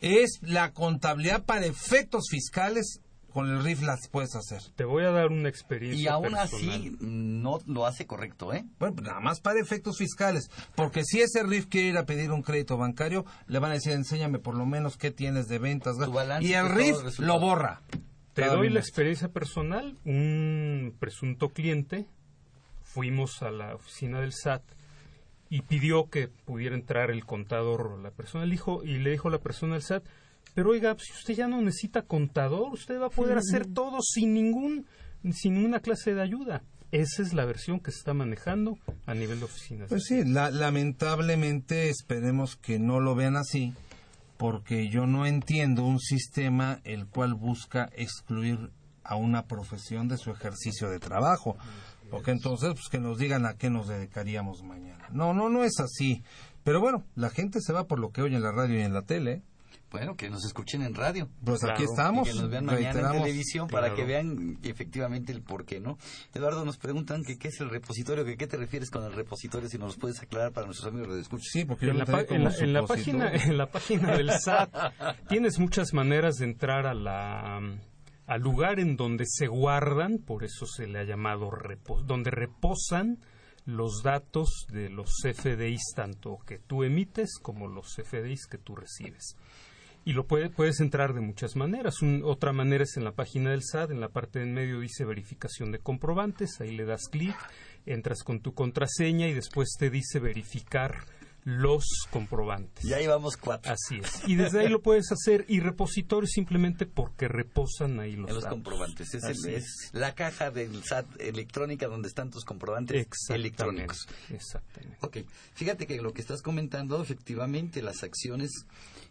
[0.00, 3.00] Es la contabilidad para efectos fiscales
[3.32, 4.60] con el RIF las puedes hacer.
[4.76, 6.44] Te voy a dar una experiencia Y aún personal.
[6.44, 8.64] así no lo hace correcto, ¿eh?
[8.78, 10.50] Bueno, pues nada más para efectos fiscales.
[10.74, 13.92] Porque si ese RIF quiere ir a pedir un crédito bancario, le van a decir,
[13.92, 15.96] enséñame por lo menos qué tienes de ventas.
[15.98, 17.26] Tu balance y el y todo RIF el resultado.
[17.38, 17.80] lo borra.
[18.34, 19.98] Te doy la experiencia personal.
[20.04, 22.06] Un presunto cliente,
[22.82, 24.62] fuimos a la oficina del SAT
[25.50, 28.46] y pidió que pudiera entrar el contador o la persona.
[28.46, 30.02] Le dijo, y le dijo la persona del SAT,
[30.54, 34.34] pero oiga, si usted ya no necesita contador, usted va a poder hacer todo sin
[34.34, 34.86] ningún,
[35.32, 36.62] sin ninguna clase de ayuda.
[36.90, 38.76] Esa es la versión que se está manejando
[39.06, 39.88] a nivel de oficinas.
[39.88, 43.72] Pues sí, la- lamentablemente esperemos que no lo vean así,
[44.36, 48.70] porque yo no entiendo un sistema el cual busca excluir
[49.04, 51.56] a una profesión de su ejercicio de trabajo.
[52.10, 55.08] Porque entonces, pues que nos digan a qué nos dedicaríamos mañana.
[55.12, 56.22] No, no, no es así.
[56.62, 58.92] Pero bueno, la gente se va por lo que oye en la radio y en
[58.92, 59.42] la tele.
[59.92, 61.28] Bueno, que nos escuchen en radio.
[61.44, 62.26] Pues Claro, aquí Y estamos.
[62.28, 63.96] que nos vean mañana en televisión para Claro.
[63.96, 65.98] que vean efectivamente el por qué, ¿no?
[66.34, 69.68] Eduardo, nos preguntan que qué es el repositorio, que qué te refieres con el repositorio,
[69.68, 71.44] si nos los puedes aclarar para nuestros amigos de escucha.
[71.52, 74.30] Sí, porque yo en lo la, en, la, en la página en la página del
[74.40, 74.70] SAT
[75.28, 77.60] tienes muchas maneras de entrar a la
[78.26, 83.18] al lugar en donde se guardan por eso se le ha llamado repo- donde reposan
[83.66, 89.36] los datos de los FDIs tanto que tú emites como los FDIs que tú recibes
[90.04, 92.02] y lo puede- puedes entrar de muchas maneras.
[92.02, 94.80] Un- otra manera es en la página del SAT, en la parte de en medio
[94.80, 97.36] dice verificación de comprobantes, ahí le das clic,
[97.86, 100.96] entras con tu contraseña y después te dice verificar
[101.44, 102.84] los comprobantes.
[102.84, 104.22] Ya llevamos cuatro Así es.
[104.28, 109.12] Y desde ahí lo puedes hacer y repositorio simplemente porque reposan ahí los, comprobantes.
[109.14, 113.34] Es, el- es la caja del SAT electrónica donde están tus comprobantes Exactamente.
[113.34, 114.08] electrónicos.
[114.30, 114.98] Exactamente.
[115.00, 115.16] Ok,
[115.54, 118.50] fíjate que lo que estás comentando, efectivamente, las acciones,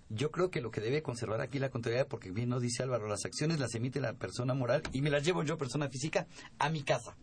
[0.09, 3.07] yo creo que lo que debe conservar aquí la contabilidad, porque bien nos dice Álvaro,
[3.07, 6.27] las acciones las emite la persona moral y me las llevo yo, persona física,
[6.59, 7.15] a mi casa.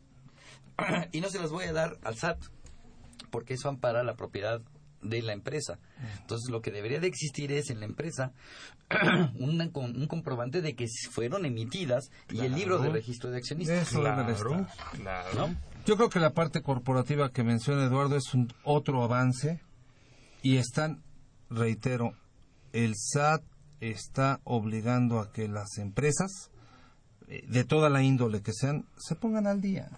[1.12, 2.38] y no se las voy a dar al SAT,
[3.30, 4.60] porque eso ampara la propiedad
[5.02, 5.78] de la empresa.
[6.20, 8.32] Entonces, lo que debería de existir es en la empresa
[9.38, 13.88] una con- un comprobante de que fueron emitidas y el libro de registro de accionistas.
[13.88, 14.90] Eso debe Claro, estar.
[14.92, 15.54] claro.
[15.86, 19.60] Yo creo que la parte corporativa que menciona Eduardo es un otro avance
[20.42, 21.02] y están,
[21.50, 22.12] reitero,
[22.72, 23.42] el SAT
[23.80, 26.50] está obligando a que las empresas
[27.28, 29.88] eh, de toda la índole que sean se pongan al día.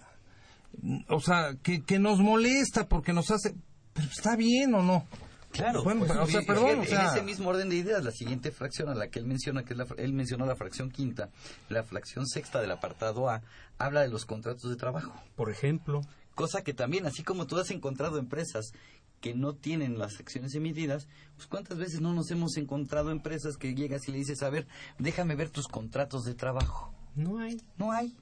[1.09, 3.55] O sea, que, que nos molesta porque nos hace...
[3.93, 5.05] Pero está bien o no.
[5.51, 8.11] Claro, Bueno, pues, o sea, perdón, o en sea- ese mismo orden de ideas, la
[8.11, 11.29] siguiente fracción a la que él menciona, que es la, él mencionó la fracción quinta,
[11.67, 13.41] la fracción sexta del apartado A,
[13.77, 15.13] habla de los contratos de trabajo.
[15.35, 16.01] Por ejemplo,
[16.35, 18.71] Cosa que también, así como tú has encontrado empresas
[19.19, 23.75] que no tienen las acciones emitidas, pues cuántas veces no nos hemos encontrado empresas que
[23.75, 24.65] llegas y le dices, a ver,
[24.97, 26.93] déjame ver tus contratos de trabajo.
[27.15, 27.61] No hay.
[27.77, 28.15] No hay.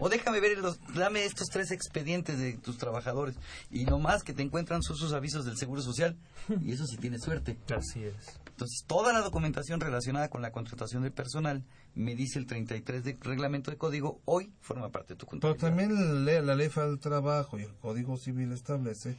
[0.00, 3.36] O déjame ver, los, dame estos tres expedientes de tus trabajadores.
[3.70, 6.16] Y nomás que te encuentran sus, sus avisos del Seguro Social.
[6.62, 7.58] Y eso sí tiene suerte.
[7.76, 8.14] Así es.
[8.46, 11.64] Entonces, toda la documentación relacionada con la contratación del personal,
[11.94, 15.68] me dice el 33 del reglamento de código, hoy forma parte de tu Pero contabilidad.
[15.68, 19.16] también la ley, la ley federal del trabajo y el Código Civil establece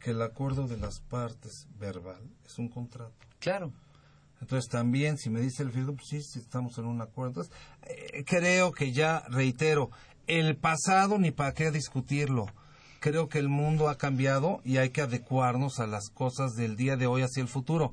[0.00, 3.14] que el acuerdo de las partes verbal es un contrato.
[3.38, 3.72] Claro.
[4.42, 7.42] Entonces también, si me dice el fisco, pues sí, sí, estamos en un acuerdo.
[7.42, 9.90] Entonces, eh, creo que ya, reitero,
[10.26, 12.46] el pasado ni para qué discutirlo.
[12.98, 16.96] Creo que el mundo ha cambiado y hay que adecuarnos a las cosas del día
[16.96, 17.92] de hoy hacia el futuro.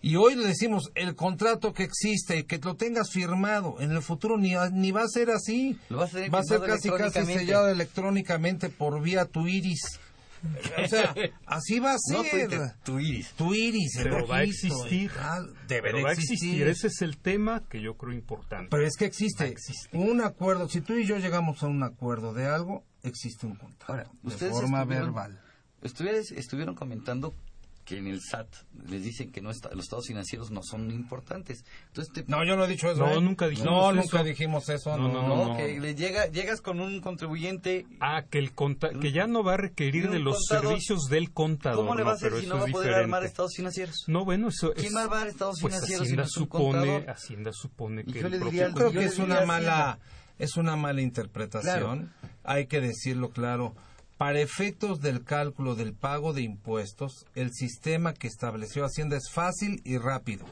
[0.00, 4.38] Y hoy le decimos, el contrato que existe, que lo tengas firmado, en el futuro
[4.38, 5.78] ni, ni va a ser así.
[5.90, 10.00] Lo vas a tener va a ser casi, casi sellado electrónicamente por vía tu iris.
[10.84, 11.14] O sea,
[11.46, 12.50] así va a ser.
[12.50, 13.30] No tu iris.
[13.32, 15.10] Tu iris, el Pero va a existir.
[15.12, 15.46] tal.
[15.54, 16.34] Pero Deberá va a existir.
[16.50, 16.68] existir.
[16.68, 18.68] Ese es el tema que yo creo importante.
[18.70, 19.54] Pero es que existe
[19.92, 20.68] un acuerdo.
[20.68, 23.92] Si tú y yo llegamos a un acuerdo de algo, existe un contrato.
[23.92, 25.40] Ahora, de forma estuvieron- verbal.
[25.82, 27.34] Estuvieron comentando
[27.84, 28.46] que en el SAT
[28.88, 31.64] les dicen que no está- los estados financieros no son importantes.
[31.88, 33.04] Entonces te- No, yo no he dicho eso.
[33.04, 33.20] No, ¿eh?
[33.20, 34.00] nunca dijimos No, eso.
[34.00, 34.96] nunca dijimos eso.
[34.96, 35.56] No, No, no, no, no.
[35.56, 37.86] que le llega, llegas con un contribuyente.
[38.00, 40.64] Ah, que, el conta- que ya no va a requerir de los contador.
[40.68, 41.78] servicios del contador.
[41.84, 43.04] ¿Cómo le va a no, hacer si eso no va a es poder diferente.
[43.14, 44.04] armar estados financieros?
[44.06, 44.94] No, bueno, eso ¿Quién es...
[44.96, 47.04] va a armar estados pues financieros si Hacienda un supone?
[47.08, 49.98] Hacienda supone que yo el le propio diría al- Yo creo que es una mala,
[50.38, 52.10] es una mala interpretación.
[52.20, 52.32] Claro.
[52.44, 53.74] Hay que decirlo claro.
[54.22, 59.80] Para efectos del cálculo del pago de impuestos, el sistema que estableció Hacienda es fácil
[59.84, 60.46] y rápido.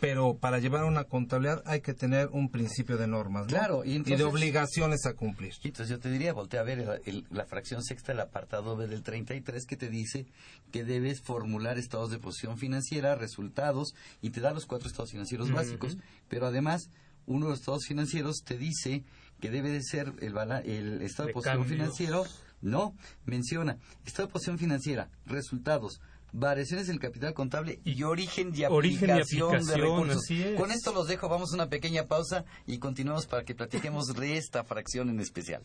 [0.00, 3.46] Pero para llevar una contabilidad hay que tener un principio de normas, ¿no?
[3.50, 5.52] Claro, y de obligaciones a cumplir.
[5.62, 8.88] Entonces yo te diría, voltea a ver el- el- la fracción sexta del apartado B
[8.88, 10.26] del 33 que te dice
[10.72, 15.52] que debes formular estados de posición financiera, resultados, y te da los cuatro estados financieros
[15.52, 15.96] básicos.
[16.28, 16.90] Pero además,
[17.26, 19.04] uno de los estados financieros te dice
[19.40, 21.72] que debe de ser el, bala- el estado de, De posición cambios.
[21.72, 22.24] financiero.
[22.60, 26.00] No, menciona estado de posición financiera, resultados,
[26.32, 30.22] variaciones del capital contable y origen y Origen y aplicación, de recursos.
[30.24, 30.60] así es.
[30.60, 34.36] Con esto los dejo, vamos a una pequeña pausa y continuamos para que platiquemos de
[34.36, 35.62] esta fracción en especial.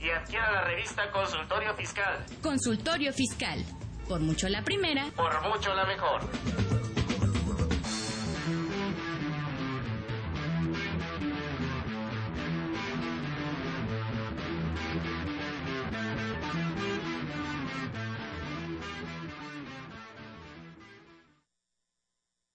[0.00, 2.24] y adquiera la revista Consultorio Fiscal.
[2.42, 3.64] Consultorio Fiscal.
[4.08, 6.20] Por mucho la primera, Por mucho la mejor.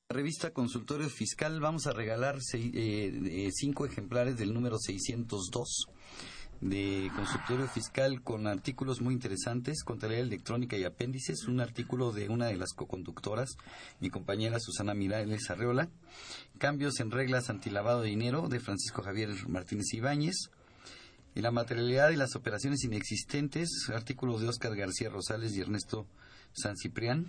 [0.10, 5.88] La revista Consultorio Fiscal vamos a regalar eh, eh, cinco ejemplares del número 602
[6.64, 12.48] de Consultorio Fiscal con artículos muy interesantes, contabilidad electrónica y apéndices, un artículo de una
[12.48, 13.58] de las coconductoras,
[14.00, 15.90] mi compañera Susana Mirales Arreola,
[16.60, 20.52] cambios en reglas antilavado de dinero de Francisco Javier Martínez Ibáñez,
[21.36, 26.08] y la materialidad y las operaciones inexistentes, artículos de Óscar García Rosales y Ernesto
[26.54, 27.26] San Ciprián.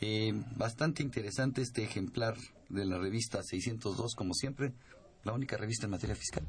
[0.00, 2.36] Eh, bastante interesante este ejemplar
[2.68, 4.72] de la revista 602, como siempre,
[5.24, 6.44] la única revista en materia fiscal.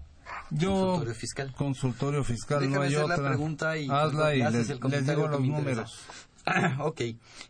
[0.51, 1.53] Yo, Consultorio fiscal.
[1.53, 3.27] consultorio fiscal, no hay hacer la otra.
[3.29, 5.99] pregunta y Hazla y haces les, el les digo los números.
[6.79, 7.01] ok.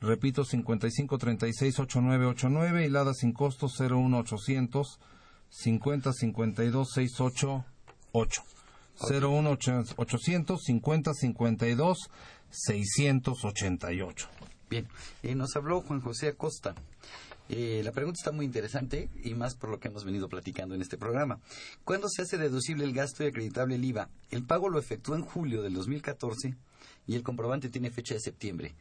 [0.00, 5.00] Repito, 5536-8989 y Lada sin costo 01800
[5.48, 8.42] 50 52 688.
[9.10, 12.10] 01800 50 52
[12.50, 14.28] 688.
[14.70, 14.88] Bien,
[15.22, 16.74] eh, nos habló Juan José Acosta.
[17.48, 20.80] Eh, la pregunta está muy interesante y más por lo que hemos venido platicando en
[20.80, 21.40] este programa.
[21.84, 24.08] ¿Cuándo se hace deducible el gasto y acreditable el IVA?
[24.30, 26.54] El pago lo efectúa en julio del 2014
[27.06, 28.74] y el comprobante tiene fecha de septiembre.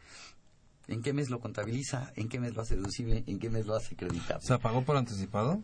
[0.87, 2.11] ¿En qué mes lo contabiliza?
[2.15, 3.23] ¿En qué mes lo hace deducible?
[3.27, 4.45] ¿En qué mes lo hace acreditable?
[4.45, 5.63] ¿Se pagó por anticipado?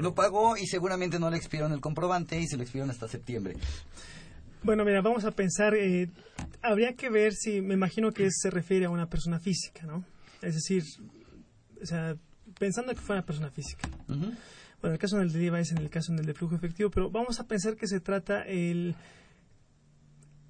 [0.00, 3.56] Lo pagó y seguramente no le expiraron el comprobante y se lo expiraron hasta septiembre.
[4.62, 6.08] Bueno, mira, vamos a pensar, eh,
[6.62, 10.04] habría que ver si, me imagino que se refiere a una persona física, ¿no?
[10.40, 10.84] Es decir,
[11.82, 12.16] o sea,
[12.58, 13.88] pensando que fuera una persona física.
[14.06, 17.10] Bueno, el caso del de IVA es en el caso del de flujo efectivo, pero
[17.10, 18.94] vamos a pensar que se trata el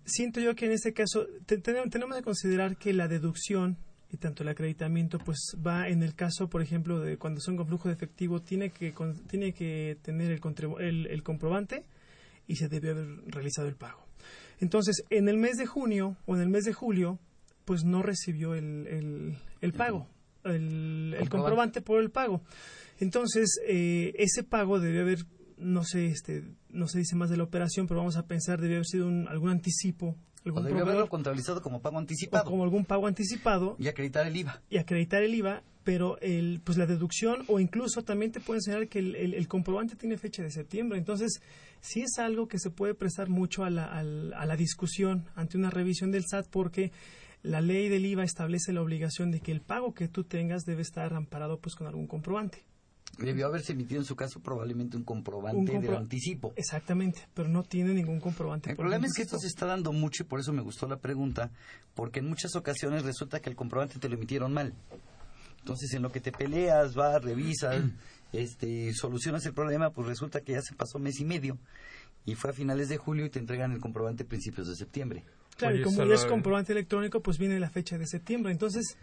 [0.04, 3.76] siento yo que en este caso tenemos que considerar que la deducción
[4.10, 7.66] y tanto el acreditamiento pues va en el caso por ejemplo de cuando son con
[7.66, 8.94] flujo de efectivo tiene que
[9.28, 10.40] tiene que tener
[10.80, 11.84] el, el, comprobante
[12.46, 14.04] y se debe haber realizado el pago.
[14.60, 17.18] Entonces en el mes de junio o en el mes de julio
[17.64, 20.08] pues no recibió el, el, pago
[20.44, 22.42] el, comprobante por el pago.
[22.98, 25.24] Entonces eh, ese pago debe haber
[25.62, 28.74] no sé este no se dice más de la operación pero vamos a pensar debe
[28.74, 30.16] haber sido un, algún anticipo
[30.50, 32.44] o debió haberlo contabilizado como pago anticipado.
[32.44, 33.76] O como algún pago anticipado.
[33.78, 34.60] Y acreditar el IVA.
[34.70, 38.88] Y acreditar el IVA, pero el, pues la deducción o incluso también te puede enseñar
[38.88, 40.98] que el, comprobante tiene fecha de septiembre.
[40.98, 41.40] Entonces,
[41.80, 45.70] sí es algo que se puede prestar mucho a la, a la discusión ante una
[45.70, 46.92] revisión del SAT porque
[47.42, 50.82] la ley del IVA establece la obligación de que el pago que tú tengas debe
[50.82, 52.64] estar amparado pues con algún comprobante.
[53.18, 56.52] Debió haberse emitido en su caso probablemente un comprobante de anticipo.
[56.56, 58.70] Exactamente, pero no tiene ningún comprobante.
[58.70, 60.96] El problema es que esto se está dando mucho y por eso me gustó la
[60.96, 61.50] pregunta,
[61.94, 64.74] porque en muchas ocasiones resulta que el comprobante te lo emitieron mal.
[65.58, 67.82] Entonces, en lo que te peleas, vas, revisas,
[68.32, 71.58] este, solucionas el problema, pues resulta que ya se pasó mes y medio
[72.24, 75.24] y fue a finales de julio y te entregan el comprobante a principios de septiembre.
[75.56, 78.52] Claro, y como ya es comprobante electrónico, pues viene la fecha de septiembre.
[78.52, 78.96] Entonces,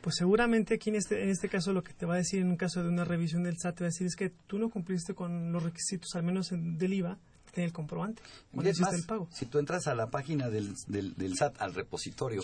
[0.00, 2.48] pues seguramente aquí en este, en este caso lo que te va a decir en
[2.48, 4.70] un caso de una revisión del SAT te va a decir es que tú no
[4.70, 7.18] cumpliste con los requisitos, al menos del IVA,
[7.54, 8.22] de el comprobante.
[8.52, 9.28] el pago.
[9.32, 12.42] Si tú entras a la página del, del, SAT, al repositorio,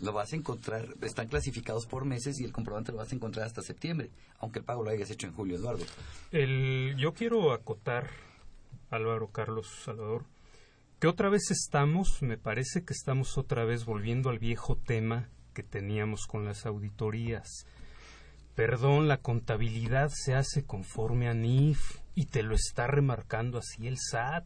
[0.00, 3.46] lo vas a encontrar, están clasificados por meses y el comprobante lo vas a encontrar
[3.46, 5.84] hasta septiembre, aunque el pago lo hayas hecho en julio, Eduardo.
[6.30, 8.10] El, yo quiero acotar,
[8.90, 10.24] Álvaro, Carlos, Salvador,
[10.98, 15.30] que otra vez estamos, me parece que estamos otra vez volviendo al viejo tema
[15.60, 17.66] que teníamos con las auditorías.
[18.54, 23.98] Perdón, la contabilidad se hace conforme a NIF y te lo está remarcando así el
[23.98, 24.44] SAT.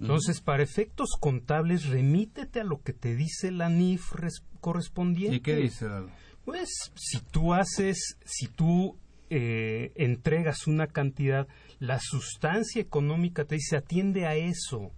[0.00, 4.12] Entonces, para efectos contables, remítete a lo que te dice la NIF
[4.60, 5.36] correspondiente.
[5.36, 5.88] ¿Y qué dice?
[6.44, 8.96] Pues, si tú haces, si tú
[9.30, 11.48] eh, entregas una cantidad,
[11.80, 14.92] la sustancia económica te dice atiende a eso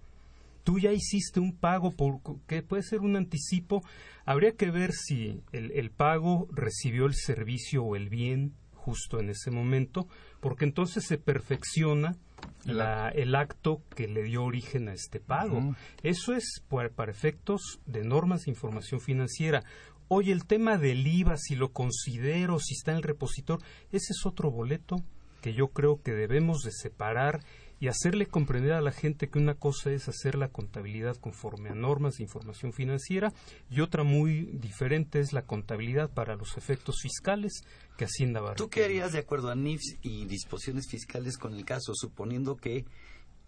[0.63, 3.83] tú ya hiciste un pago por que puede ser un anticipo,
[4.31, 9.29] habría que ver si el, el, pago recibió el servicio o el bien justo en
[9.29, 10.07] ese momento,
[10.39, 12.17] porque entonces se perfecciona
[12.65, 15.75] la, el acto que le dio origen a este pago.
[16.03, 19.63] Eso es para, efectos de normas de información financiera.
[20.07, 23.59] Oye, el tema del IVA, si lo considero, si está en el repositor,
[23.91, 24.97] ese es otro boleto
[25.41, 27.39] que yo creo que debemos de separar
[27.81, 31.73] y hacerle comprender a la gente que una cosa es hacer la contabilidad conforme a
[31.73, 33.33] normas de información financiera
[33.71, 37.63] y otra muy diferente es la contabilidad para los efectos fiscales
[37.97, 41.55] que Hacienda va a ¿Tú qué harías de acuerdo a NIFS y disposiciones fiscales con
[41.55, 42.85] el caso, suponiendo que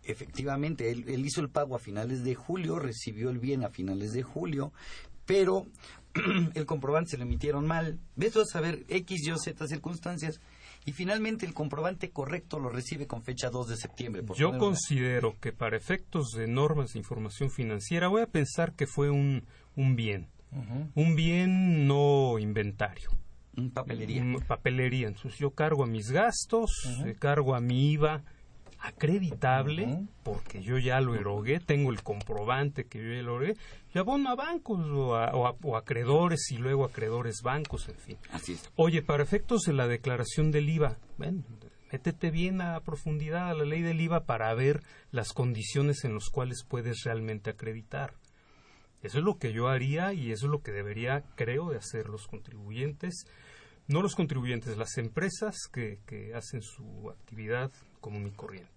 [0.01, 4.13] efectivamente él, él hizo el pago a finales de julio, recibió el bien a finales
[4.13, 4.73] de julio,
[5.27, 5.67] pero
[6.55, 7.99] el comprobante se lo emitieron mal.
[8.15, 10.41] Ves a saber X, Y, Z circunstancias
[10.85, 14.23] y finalmente el comprobante correcto lo recibe con fecha 2 de septiembre.
[14.35, 19.09] Yo considero que para efectos de normas de información financiera voy a pensar que fue
[19.09, 20.27] un, un bien,
[20.95, 23.09] un bien no inventario.
[23.73, 24.23] papelería.
[24.47, 25.07] papelería.
[25.07, 26.71] Entonces yo cargo a mis gastos,
[27.05, 28.23] eh, cargo a mi IVA,
[28.83, 33.57] acreditable, porque yo ya lo erogué, tengo el comprobante que yo ya lo erogué,
[33.93, 38.17] y abono a bancos o, a, acreedores y luego acreedores bancos, en fin.
[38.31, 38.69] Así es.
[38.75, 41.43] Oye, para efectos de la declaración del IVA, bueno,
[41.93, 46.29] métete bien a profundidad a la ley del IVA para ver las condiciones en las
[46.29, 48.15] cuales puedes realmente acreditar.
[49.01, 52.09] Eso es lo que yo haría y eso es lo que debería, creo, de hacer
[52.09, 53.25] los contribuyentes
[53.85, 57.69] no los contribuyentes, las empresas que, que hacen su actividad
[58.03, 58.69] común y corriente.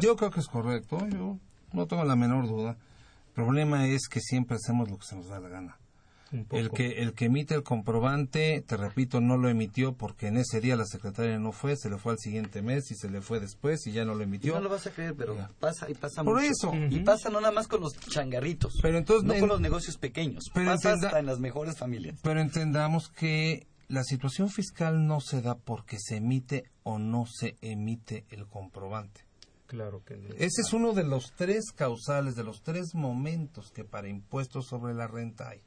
[0.00, 1.36] Yo creo que es correcto, yo
[1.72, 2.76] no tengo la menor duda.
[3.28, 5.76] El problema es que siempre hacemos lo que se nos da la gana.
[6.50, 10.60] El que, el que emite el comprobante, te repito, no lo emitió porque en ese
[10.60, 13.40] día la secretaria no fue, se le fue al siguiente mes y se le fue
[13.40, 14.54] después y ya no lo emitió.
[14.54, 16.46] no lo vas a creer, pero pasa y pasa Por mucho.
[16.52, 16.72] eso.
[16.88, 20.44] Y pasa no nada más con los changarritos, pero entonces, no con los negocios pequeños,
[20.54, 22.20] pero pasa hasta en las mejores familias.
[22.22, 27.56] Pero entendamos que la situación fiscal no se da porque se emite o no se
[27.60, 29.26] emite el comprobante.
[29.66, 30.28] Claro que no.
[30.36, 34.94] Ese es uno de los tres causales, de los tres momentos que para impuestos sobre
[34.94, 35.62] la renta hay.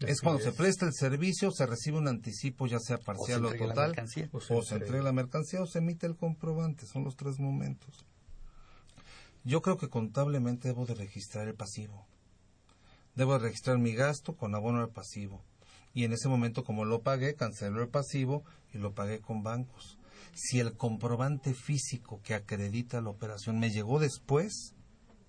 [0.00, 3.94] es cuando se presta el servicio, se recibe un anticipo, ya sea parcial o, total,
[4.32, 6.84] o se, o se entrega la mercancía o se emite el comprobante.
[6.84, 8.04] Son los tres momentos.
[9.42, 12.06] Yo creo que contablemente debo de registrar el pasivo.
[13.14, 15.42] Debo de registrar mi gasto con abono al pasivo
[15.94, 19.98] y en ese momento como lo pagué, canceló el pasivo y lo pagué con bancos.
[20.34, 24.74] Si el comprobante físico que acredita la operación me llegó después,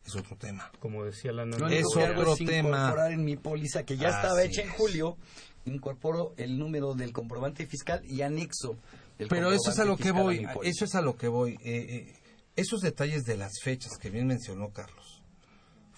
[0.06, 0.72] es otro tema.
[0.80, 1.74] Como decía la nana.
[1.74, 2.70] Es otro es tema.
[2.70, 5.18] incorporar en mi póliza que ya estaba hecha en julio,
[5.66, 8.78] incorporo el número del comprobante fiscal y anexo
[9.18, 11.54] el Pero eso es a lo que voy, eso es a lo que voy.
[11.56, 12.16] Eh, eh,
[12.56, 15.19] esos detalles de las fechas que bien mencionó Carlos.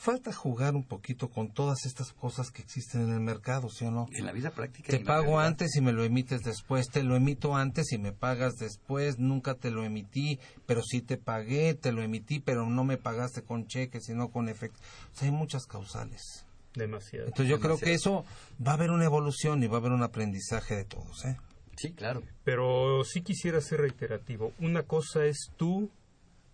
[0.02, 3.92] Falta jugar un poquito con todas estas cosas que existen en el mercado, ¿sí o
[3.92, 4.08] no?
[4.12, 4.90] En la vida práctica.
[4.90, 5.46] Te pago realidad.
[5.46, 9.54] antes y me lo emites después, te lo emito antes y me pagas después, nunca
[9.54, 13.68] te lo emití, pero sí te pagué, te lo emití, pero no me pagaste con
[13.68, 14.80] cheque, sino con efecto.
[15.14, 16.48] O sea, hay muchas causales.
[16.74, 17.28] Demasiado.
[17.28, 18.26] Entonces yo creo que eso
[18.66, 21.38] va a haber una evolución y va a haber un aprendizaje de todos, ¿eh?
[21.78, 22.24] Sí, claro.
[22.44, 24.52] Pero sí quisiera ser reiterativo.
[24.58, 25.92] Una cosa es tú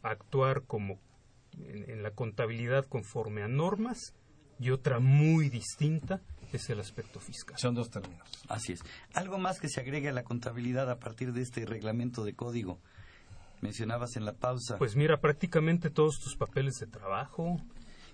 [0.04, 1.00] actuar como
[1.66, 4.14] en, en la contabilidad conforme a normas
[4.60, 7.58] y otra muy distinta es el aspecto fiscal.
[7.58, 8.28] Son dos términos.
[8.48, 8.82] Así es.
[9.14, 12.80] Algo más que se agregue a la contabilidad a partir de este reglamento de código.
[13.62, 14.78] Mencionabas en la pausa.
[14.78, 17.60] Pues mira, prácticamente todos tus papeles de trabajo.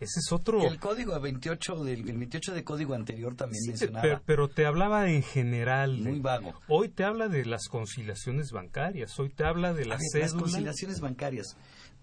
[0.03, 0.61] Ese es otro.
[0.67, 4.01] el código 28 del el 28 de código anterior también Sí, mencionaba.
[4.01, 5.97] pero, pero te hablaba en general.
[5.99, 6.53] muy vago.
[6.67, 10.33] Hoy te habla de las conciliaciones bancarias, hoy te habla de A la ver, las
[10.33, 11.55] conciliaciones bancarias.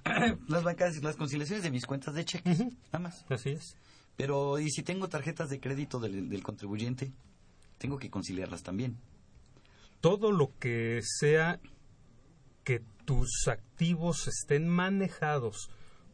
[0.48, 3.24] las bancarias, las conciliaciones de mis cuentas de cheques, nada más.
[3.28, 3.76] Así es.
[4.16, 7.12] Pero y si tengo tarjetas de crédito del, del contribuyente,
[7.78, 8.96] tengo que conciliarlas también.
[10.00, 11.60] Todo lo que sea
[12.64, 15.70] que tus activos estén manejados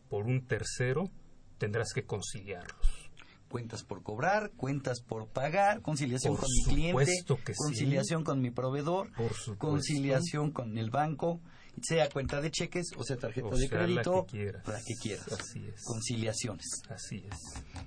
[0.09, 1.11] por un tercero,
[1.59, 3.11] tendrás que conciliarlos.
[3.48, 7.04] Cuentas por cobrar, cuentas por pagar, conciliación Por con mi cliente,
[7.44, 7.59] que sí.
[7.59, 11.40] conciliación con mi proveedor, Por conciliación con el banco,
[11.80, 14.66] sea cuenta de cheques o sea tarjeta O de sea, la crédito, que quieras.
[14.66, 15.28] la que quieras.
[15.32, 15.84] Así es.
[15.84, 16.66] Conciliaciones.
[16.88, 17.38] Así es.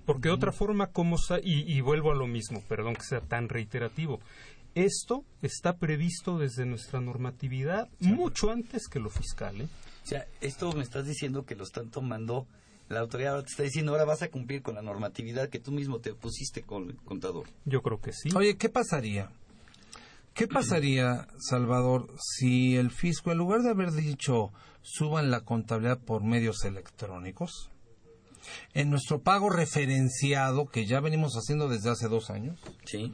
[0.05, 3.19] Porque de otra forma, ¿cómo sa- y, y vuelvo a lo mismo, perdón que sea
[3.21, 4.19] tan reiterativo.
[4.75, 9.59] Esto está previsto desde nuestra normatividad mucho antes que lo fiscal.
[9.61, 9.67] ¿eh?
[10.03, 12.47] O sea, esto me estás diciendo que lo están tomando,
[12.89, 15.71] la autoridad ahora te está diciendo, ahora vas a cumplir con la normatividad que tú
[15.71, 17.47] mismo te pusiste con el contador.
[17.65, 18.29] Yo creo que sí.
[18.35, 19.31] Oye, ¿qué pasaría?
[20.33, 26.23] ¿Qué pasaría, Salvador, si el fisco, en lugar de haber dicho suban la contabilidad por
[26.23, 27.69] medios electrónicos,
[28.73, 33.13] en nuestro pago referenciado, que ya venimos haciendo desde hace dos años, Sí.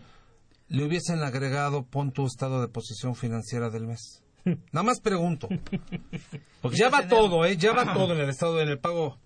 [0.68, 4.22] le hubiesen agregado pon tu estado de posición financiera del mes?
[4.72, 5.50] Nada más pregunto.
[6.62, 7.58] Porque ya va todo, ¿eh?
[7.58, 9.18] Ya va todo en el estado, en el pago.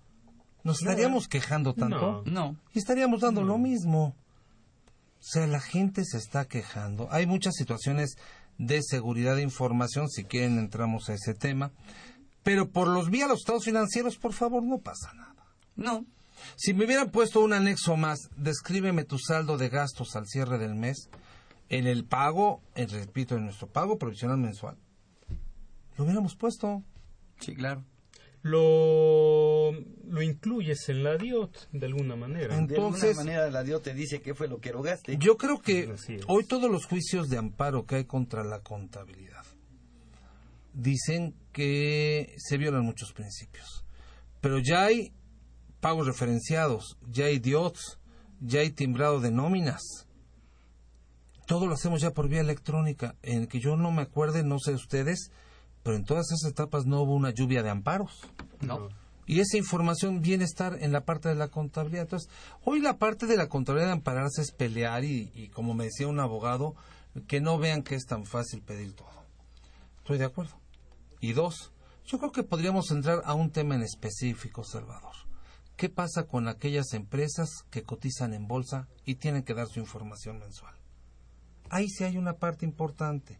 [0.62, 2.22] ¿Nos estaríamos quejando tanto?
[2.26, 2.32] No.
[2.32, 2.56] No.
[2.74, 4.14] Y estaríamos dando lo mismo.
[5.20, 7.08] O sea, la gente se está quejando.
[7.10, 8.16] Hay muchas situaciones
[8.58, 11.72] de seguridad de información, si quieren entramos a ese tema.
[12.42, 15.46] Pero por los vía los estados financieros, por favor, no pasa nada.
[15.76, 16.04] No.
[16.56, 20.74] Si me hubieran puesto un anexo más, descríbeme tu saldo de gastos al cierre del
[20.74, 21.10] mes,
[21.68, 24.76] en el pago, en, repito, en nuestro pago provisional mensual.
[25.96, 26.82] Lo hubiéramos puesto.
[27.40, 27.84] Sí, claro.
[28.42, 29.72] Lo,
[30.20, 32.54] lo incluyes en la DIOT de alguna manera.
[32.54, 35.16] De Entonces- alguna manera la DIO te dice qué fue lo que erogaste.
[35.18, 35.92] Yo creo que
[36.26, 39.44] hoy todos los juicios de amparo que hay contra la contabilidad
[40.74, 43.84] dicen que se violan muchos principios.
[44.40, 45.12] Pero ya hay
[45.80, 47.98] pagos referenciados, ya hay DIOTs,
[48.40, 49.82] ya hay timbrado de nóminas.
[51.46, 53.16] Todo lo hacemos ya por vía electrónica.
[53.22, 55.32] En que yo no me acuerde, no sé ustedes,
[55.82, 58.20] pero en todas esas etapas no hubo una lluvia de amparos.
[58.60, 58.88] No.
[59.30, 62.02] Y esa información viene a estar en la parte de la contabilidad.
[62.02, 62.28] Entonces,
[62.64, 66.08] hoy la parte de la contabilidad de ampararse es pelear y, y, como me decía
[66.08, 66.74] un abogado,
[67.28, 69.24] que no vean que es tan fácil pedir todo.
[69.98, 70.58] Estoy de acuerdo.
[71.20, 71.70] Y dos,
[72.06, 75.14] yo creo que podríamos entrar a un tema en específico, Salvador.
[75.76, 80.40] ¿Qué pasa con aquellas empresas que cotizan en bolsa y tienen que dar su información
[80.40, 80.74] mensual?
[81.68, 83.38] Ahí sí hay una parte importante.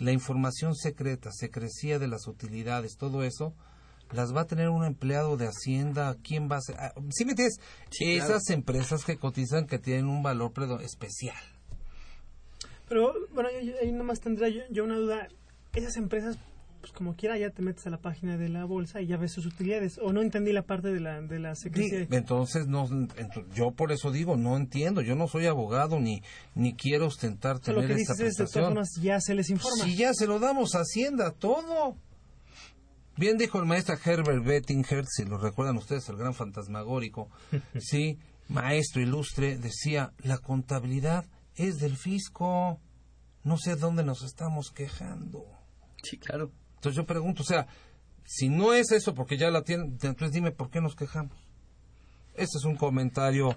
[0.00, 3.54] La información secreta, secrecía de las utilidades, todo eso,
[4.12, 6.16] las va a tener un empleado de Hacienda.
[6.22, 6.76] ¿Quién va a ser?
[6.78, 7.60] Ah, ¿Sí me entiendes?
[7.90, 8.60] Sí, Esas claro.
[8.60, 11.36] empresas que cotizan que tienen un valor predo- especial.
[12.88, 15.28] Pero bueno, yo- yo- ahí nomás tendría yo, yo una duda.
[15.74, 16.36] Esas empresas,
[16.80, 19.30] pues como quiera, ya te metes a la página de la bolsa y ya ves
[19.32, 19.98] sus utilidades.
[20.02, 22.00] O no entendí la parte de la, de la secrecía.
[22.00, 22.88] Sí, entonces, no,
[23.54, 25.02] yo por eso digo, no entiendo.
[25.02, 26.22] Yo no soy abogado ni,
[26.56, 28.72] ni quiero ostentar O sea, lo tener que esta dices es, de todas prestación.
[28.72, 29.84] formas, ya se les informa.
[29.84, 31.96] Si ya se lo damos a Hacienda, todo.
[33.20, 37.28] Bien dijo el maestro Herbert Bettinger, si lo recuerdan ustedes, el gran fantasmagórico,
[37.78, 38.18] sí,
[38.48, 42.80] maestro ilustre, decía, la contabilidad es del fisco,
[43.44, 45.44] no sé dónde nos estamos quejando.
[46.02, 46.50] Sí, claro.
[46.76, 47.66] Entonces yo pregunto, o sea,
[48.24, 51.36] si no es eso porque ya la tienen, entonces dime por qué nos quejamos.
[52.36, 53.54] Este es un comentario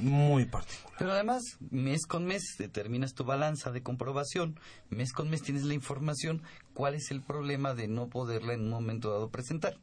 [0.00, 0.94] muy particular.
[0.98, 4.58] Pero además, mes con mes determinas tu balanza de comprobación,
[4.90, 6.42] mes con mes tienes la información,
[6.74, 9.76] cuál es el problema de no poderla en un momento dado presentar.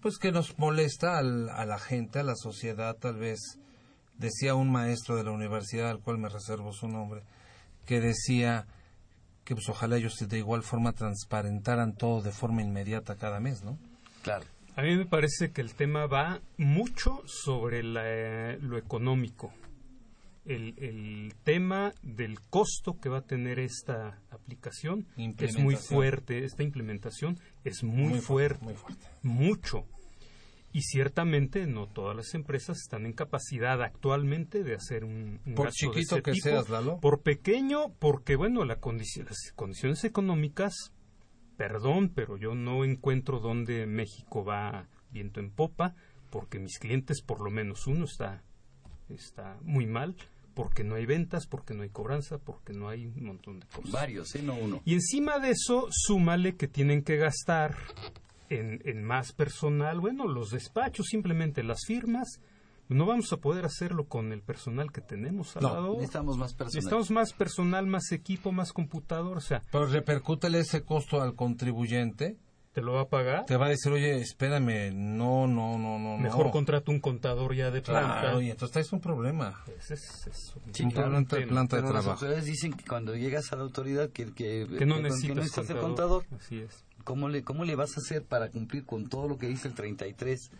[0.00, 3.40] pues que nos molesta al- a la gente, a la sociedad, tal vez.
[4.16, 7.22] Decía un maestro de la universidad, al cual me reservo su nombre,
[7.84, 8.66] que decía
[9.44, 13.76] que pues ojalá ellos de igual forma transparentaran todo de forma inmediata cada mes, ¿no?
[14.22, 14.44] Claro.
[14.78, 19.52] A mí me parece que el tema va mucho sobre la- lo económico.
[20.44, 26.62] El, el tema del costo que va a tener esta aplicación es muy fuerte, esta
[26.62, 29.06] implementación es muy, Muy fuerte, fuerte, muy fuerte.
[29.24, 29.84] mucho.
[30.72, 35.66] Y ciertamente no todas las empresas están en capacidad actualmente de hacer un, un Por
[35.66, 36.48] gasto de chiquito ese que tipo.
[36.50, 37.00] seas, Lalo.
[37.00, 40.92] Por pequeño, porque bueno, la condici- las condiciones económicas,
[41.58, 45.96] perdón, pero yo no encuentro dónde México va viento en popa,
[46.30, 48.44] porque mis clientes, por lo menos uno, está,
[49.08, 50.14] está muy mal,
[50.54, 53.90] porque no hay ventas, porque no hay cobranza, porque no hay un montón de cosas.
[53.90, 54.42] Varios, ¿eh?
[54.42, 54.80] No uno.
[54.84, 57.76] Y encima de eso, súmale que tienen que gastar
[58.48, 62.40] en, en más personal, bueno, los despachos, simplemente las firmas.
[62.88, 65.94] No vamos a poder hacerlo con el personal que tenemos al No, lado.
[65.94, 66.74] Necesitamos más personas.
[66.76, 69.36] Necesitamos más personal, más equipo, más computador.
[69.36, 72.36] O sea, Pero repercútele ese costo al contribuyente.
[72.72, 73.44] ¿te lo va a pagar?
[73.44, 76.16] Te va a decir, oye, espérame, no, no, no, no.
[76.16, 76.52] Mejor no.
[76.52, 78.20] contrato un contador ya de planta.
[78.20, 79.64] Claro, y entonces es un problema.
[79.80, 82.10] Ese es, es un Sí, un problema de planta de Pero las trabajo.
[82.12, 85.70] autoridades dicen que cuando llegas a la autoridad que, que, Que no que- que necesitas
[85.70, 86.22] el contador.
[86.24, 86.84] contador, Así es.
[87.02, 89.74] ¿cómo le, ¿cómo le vas a hacer para cumplir con todo lo que dice el
[89.74, 90.52] 33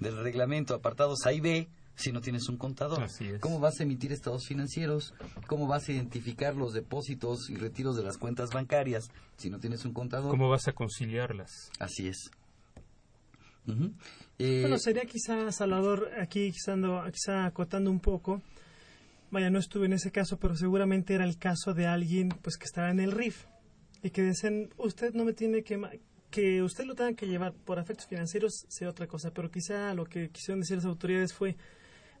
[0.00, 3.02] del reglamento, apartados A y B, si no tienes un contador?
[3.02, 3.40] Así es.
[3.40, 5.14] ¿Cómo vas a emitir estados financieros?
[5.48, 9.84] ¿Cómo vas a identificar los depósitos y retiros de las cuentas bancarias si no tienes
[9.84, 10.30] un contador?
[10.30, 11.70] ¿Cómo vas a conciliarlas?
[11.80, 12.30] Así es.
[14.38, 18.42] Eh, Bueno, sería quizá, Salvador, aquí quizá, ando- quizá acotando un poco.
[19.30, 22.64] Vaya, no estuve en ese caso, pero seguramente era el caso de alguien pues que
[22.64, 23.44] estaba en el RIF
[24.02, 25.76] y que decían, usted no me tiene que...
[26.30, 30.04] Que usted lo tenga que llevar por efectos financieros sea otra cosa, pero quizá lo
[30.04, 31.56] que quisieron decir las autoridades fue,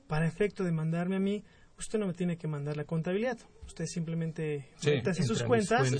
[0.06, 1.44] para efecto de mandarme a mí,
[1.78, 3.38] usted no me tiene que mandar la contabilidad.
[3.66, 5.96] Usted simplemente Sí, sus cuentas y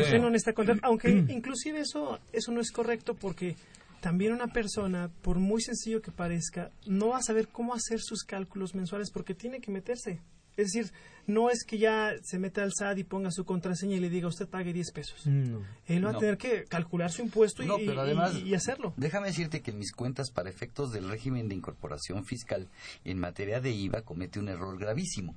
[0.00, 3.56] usted no necesita contar, aunque inclusive eso, eso no es correcto porque
[4.00, 8.24] también una persona, por muy sencillo que parezca, no va a saber cómo hacer sus
[8.24, 10.20] cálculos mensuales porque tiene que meterse.
[10.56, 10.92] Es decir,
[11.26, 14.28] no es que ya se meta al SAT y ponga su contraseña y le diga
[14.28, 15.26] usted pague 10 pesos.
[15.26, 15.62] No.
[15.86, 18.54] Él va a tener que calcular su impuesto y, No, pero y- además- y- y
[18.54, 18.92] hacerlo.
[18.96, 22.68] Déjame decirte que en mis cuentas para efectos del régimen de incorporación fiscal
[23.04, 25.34] en materia de IVA comete un error gravísimo.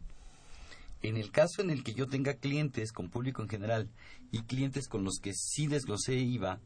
[1.02, 3.90] En el caso en el que yo tenga clientes con público en general
[4.32, 6.60] y clientes con los que sí desglosé IVA,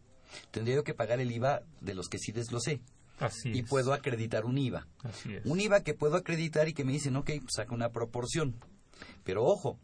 [0.52, 2.80] tendría yo que pagar el IVA de los que sí desglosé
[3.20, 3.70] Así y es.
[3.70, 4.88] puedo acreditar un IVA.
[5.04, 5.46] Así es.
[5.46, 8.56] Un IVA que puedo acreditar y que me dicen, ok, pues saca una proporción.
[9.24, 9.80] Pero ojo,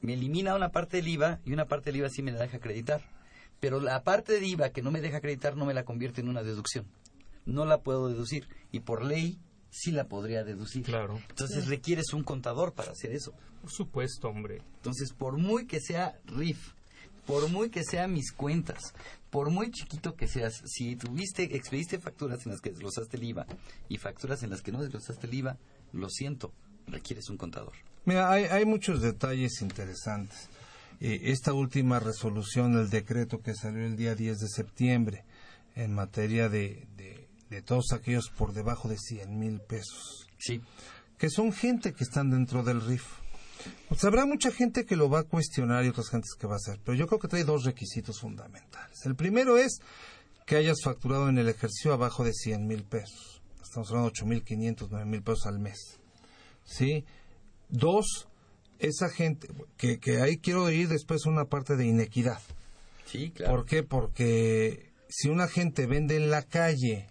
[0.00, 2.56] me elimina una parte del IVA y una parte del IVA sí me la deja
[2.56, 3.02] acreditar.
[3.60, 6.28] Pero la parte de IVA que no me deja acreditar no me la convierte en
[6.28, 6.86] una deducción.
[7.44, 8.48] No la puedo deducir.
[8.72, 9.38] Y por ley
[9.70, 10.84] sí la podría deducir.
[10.84, 11.20] Claro.
[11.28, 13.32] Entonces requieres un contador para hacer eso.
[13.60, 14.62] Por supuesto, hombre.
[14.76, 16.72] Entonces, por muy que sea RIF,
[17.30, 18.92] por muy que sean mis cuentas,
[19.30, 23.46] por muy chiquito que seas, si tuviste, expediste facturas en las que desglosaste el IVA
[23.88, 25.56] y facturas en las que no desglosaste el IVA,
[25.92, 26.52] lo siento,
[26.88, 27.72] requieres un contador.
[28.04, 30.48] Mira, hay, hay muchos detalles interesantes.
[30.98, 35.24] Eh, esta última resolución, el decreto que salió el día 10 de septiembre
[35.76, 40.62] en materia de, de, de todos aquellos por debajo de 100 mil pesos, Sí,
[41.16, 43.19] que son gente que están dentro del RIF.
[43.88, 46.56] Pues habrá mucha gente que lo va a cuestionar y otras gentes que va a
[46.56, 49.04] hacer, pero yo creo que trae dos requisitos fundamentales.
[49.04, 49.80] El primero es
[50.46, 53.42] que hayas facturado en el ejercicio abajo de 100 mil pesos.
[53.62, 56.00] Estamos hablando de 8 mil 500, 9 mil pesos al mes.
[56.64, 57.04] ¿Sí?
[57.68, 58.28] Dos,
[58.78, 62.40] esa gente, que, que ahí quiero ir después a una parte de inequidad.
[63.06, 63.54] sí, claro.
[63.54, 63.82] ¿Por qué?
[63.82, 67.08] Porque si una gente vende en la calle,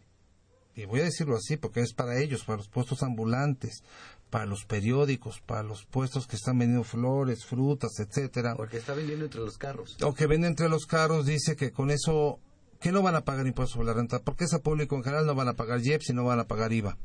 [0.76, 3.84] y voy a decirlo así porque es para ellos, para los puestos ambulantes,
[4.30, 9.26] para los periódicos, para los puestos que están vendiendo flores, frutas, etcétera, Porque está vendiendo
[9.26, 9.98] entre los carros.
[10.04, 12.40] o que venden entre los carros, dice que con eso
[12.80, 15.36] que no van a pagar impuestos sobre la renta, porque ese público en general no
[15.36, 16.98] van a pagar IEPS y no van a pagar IVA.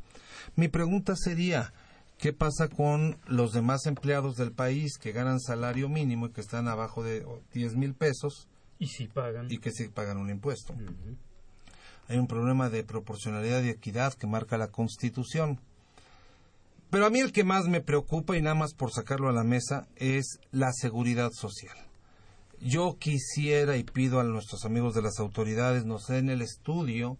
[0.54, 1.72] Mi pregunta sería,
[2.18, 6.68] ¿qué pasa con los demás empleados del país que ganan salario mínimo y que están
[6.68, 8.46] abajo de 10 mil pesos
[8.78, 9.50] Y si pagan.
[9.50, 10.74] y que sí pagan un impuesto?
[12.08, 15.58] Hay un problema de proporcionalidad y equidad que marca la Constitución.
[16.94, 19.42] Pero a mí el que más me preocupa, y nada más por sacarlo a la
[19.42, 21.76] mesa, es la seguridad social.
[22.60, 27.18] Yo quisiera y pido a nuestros amigos de las autoridades nos den el estudio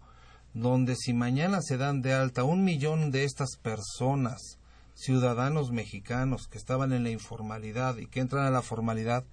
[0.52, 4.60] donde si mañana se dan de alta un millón de estas personas,
[4.94, 9.24] ciudadanos mexicanos que estaban en la informalidad y que entran a la formalidad,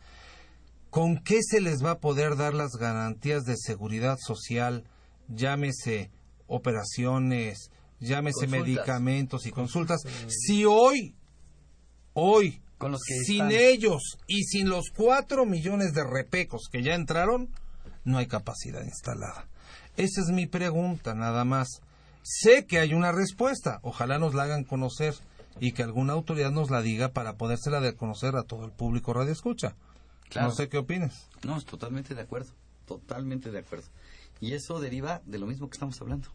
[0.89, 4.85] ¿con qué se les va a poder dar las garantías de seguridad social,
[5.27, 6.09] llámese
[6.47, 7.69] operaciones,
[8.01, 8.67] llámese Consultas.
[8.67, 11.15] medicamentos y consultas, si hoy,
[12.13, 13.51] hoy, Con los que sin están.
[13.51, 17.49] ellos y sin los cuatro millones de repecos que ya entraron,
[18.03, 19.47] no hay capacidad instalada.
[19.97, 21.67] Esa es mi pregunta, nada más.
[22.23, 25.15] Sé que hay una respuesta, ojalá nos la hagan conocer
[25.59, 29.13] y que alguna autoridad nos la diga para podérsela de conocer a todo el público
[29.13, 29.75] radio escucha.
[30.29, 30.47] Claro.
[30.49, 31.27] No sé qué opinas.
[31.43, 32.51] No, es totalmente de acuerdo,
[32.85, 33.85] totalmente de acuerdo.
[34.39, 36.29] Y eso deriva de lo mismo que estamos hablando,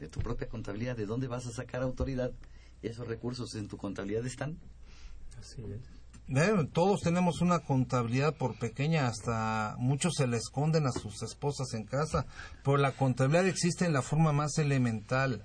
[0.00, 2.32] de tu propia contabilidad, de dónde vas a sacar autoridad.
[2.82, 4.58] Esos recursos en tu contabilidad están.
[5.38, 6.00] Así es.
[6.26, 11.74] Ven, todos tenemos una contabilidad por pequeña, hasta muchos se le esconden a sus esposas
[11.74, 12.24] en casa,
[12.64, 15.44] pero la contabilidad existe en la forma más elemental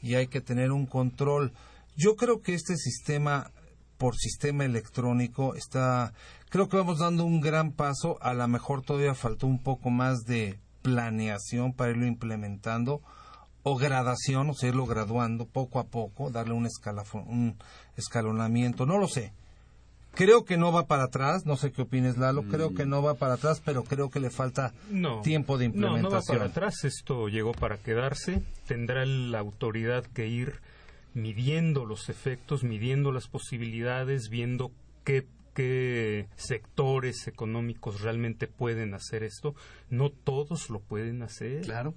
[0.00, 1.52] y hay que tener un control.
[1.94, 3.50] Yo creo que este sistema
[3.98, 6.14] por sistema electrónico está,
[6.48, 10.24] creo que vamos dando un gran paso, a lo mejor todavía faltó un poco más
[10.24, 13.02] de planeación para irlo implementando
[13.64, 17.56] o gradación, o sea, irlo graduando poco a poco, darle un, escalafón, un
[17.96, 19.32] escalonamiento, no lo sé.
[20.14, 23.14] Creo que no va para atrás, no sé qué opines Lalo, creo que no va
[23.14, 25.22] para atrás, pero creo que le falta No.
[25.22, 26.38] tiempo de No, no va implementación.
[26.38, 26.84] para atrás.
[26.84, 28.40] Esto llegó para quedarse.
[28.68, 30.60] Tendrá la autoridad que ir
[31.14, 34.70] midiendo los efectos, midiendo las posibilidades, viendo
[35.02, 39.56] qué, qué sectores económicos realmente pueden hacer esto.
[39.90, 41.62] No todos lo pueden hacer.
[41.62, 41.94] Claro.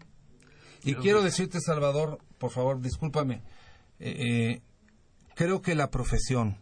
[0.84, 3.42] Y quiero decirte, Salvador, por favor, discúlpame,
[4.00, 4.62] eh, eh,
[5.36, 6.58] creo que la profesión,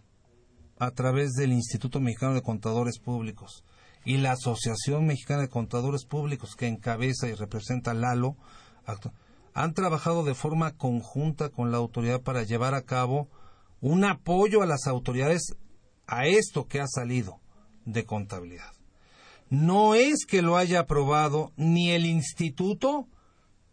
[0.79, 3.63] a través del Instituto Mexicano de Contadores Públicos
[4.03, 8.35] y la Asociación Mexicana de Contadores Públicos, que encabeza y representa Lalo,
[9.53, 13.29] han trabajado de forma conjunta con la autoridad para llevar a cabo
[13.81, 15.55] un apoyo a las autoridades
[16.07, 17.39] a esto que ha salido
[17.85, 18.71] de contabilidad.
[19.49, 23.07] No es que lo haya aprobado ni el instituto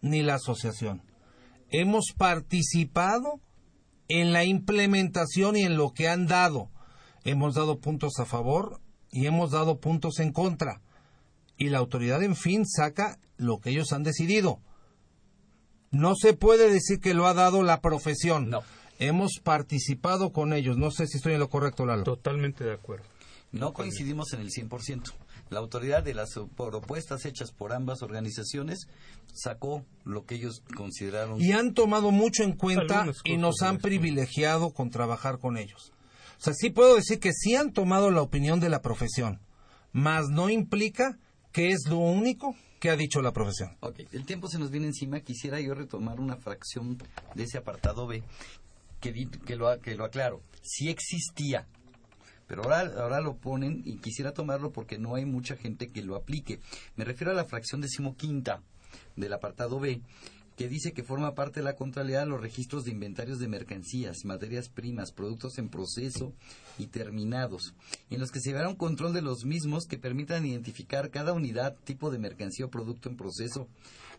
[0.02, 1.02] ni la asociación.
[1.70, 3.40] Hemos participado
[4.08, 6.70] en la implementación y en lo que han dado.
[7.24, 8.80] Hemos dado puntos a favor
[9.10, 10.82] y hemos dado puntos en contra.
[11.56, 14.60] Y la autoridad, en fin, saca lo que ellos han decidido.
[15.90, 18.50] No se puede decir que lo ha dado la profesión.
[18.50, 18.62] No.
[18.98, 20.76] Hemos participado con ellos.
[20.76, 22.04] No sé si estoy en lo correcto, Lalo.
[22.04, 23.04] Totalmente de acuerdo.
[23.50, 25.12] No coincidimos en el 100%.
[25.52, 28.88] La autoridad de las propuestas hechas por ambas organizaciones
[29.32, 31.40] sacó lo que ellos consideraron.
[31.40, 35.92] y han tomado mucho en cuenta y nos han privilegiado con trabajar con ellos.
[36.38, 39.40] O sea, sí puedo decir que sí han tomado la opinión de la profesión,
[39.92, 41.18] mas no implica
[41.52, 43.76] que es lo único que ha dicho la profesión.
[43.80, 45.20] Ok, el tiempo se nos viene encima.
[45.20, 46.98] Quisiera yo retomar una fracción
[47.34, 48.24] de ese apartado B
[49.00, 50.40] que, di- que, lo, que lo aclaro.
[50.62, 51.68] Sí existía,
[52.52, 56.16] pero ahora, ahora lo ponen y quisiera tomarlo porque no hay mucha gente que lo
[56.16, 56.60] aplique.
[56.96, 58.60] Me refiero a la fracción decimoquinta
[59.16, 60.02] del apartado B
[60.54, 64.68] que dice que forma parte de la contabilidad los registros de inventarios de mercancías, materias
[64.68, 66.34] primas, productos en proceso
[66.78, 67.72] y terminados,
[68.10, 71.74] en los que se llevará un control de los mismos que permitan identificar cada unidad,
[71.84, 73.66] tipo de mercancía o producto en proceso,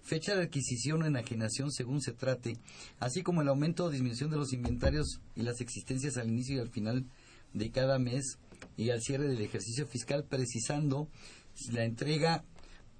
[0.02, 2.58] fecha de adquisición o enajenación según se trate,
[3.00, 6.60] así como el aumento o disminución de los inventarios y las existencias al inicio y
[6.60, 7.06] al final
[7.54, 8.38] de cada mes
[8.78, 11.08] y al cierre del ejercicio fiscal, precisando
[11.72, 12.44] la entrega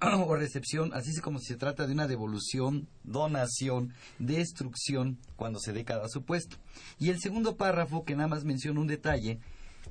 [0.00, 5.84] o recepción, así como si se trata de una devolución, donación, destrucción, cuando se dé
[5.84, 6.56] cada supuesto.
[6.98, 9.40] Y el segundo párrafo, que nada más menciona un detalle,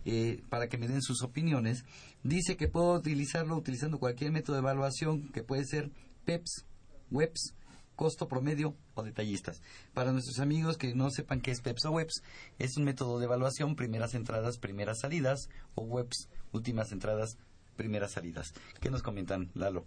[0.05, 1.85] eh, para que me den sus opiniones,
[2.23, 5.91] dice que puedo utilizarlo utilizando cualquier método de evaluación, que puede ser
[6.25, 6.65] PEPS,
[7.11, 7.53] WEPS,
[7.95, 9.61] costo promedio o detallistas.
[9.93, 12.21] Para nuestros amigos que no sepan qué es PEPS o WEPS,
[12.59, 17.37] es un método de evaluación, primeras entradas, primeras salidas, o WEPS, últimas entradas,
[17.75, 18.53] primeras salidas.
[18.81, 19.85] ¿Qué nos comentan, Lalo?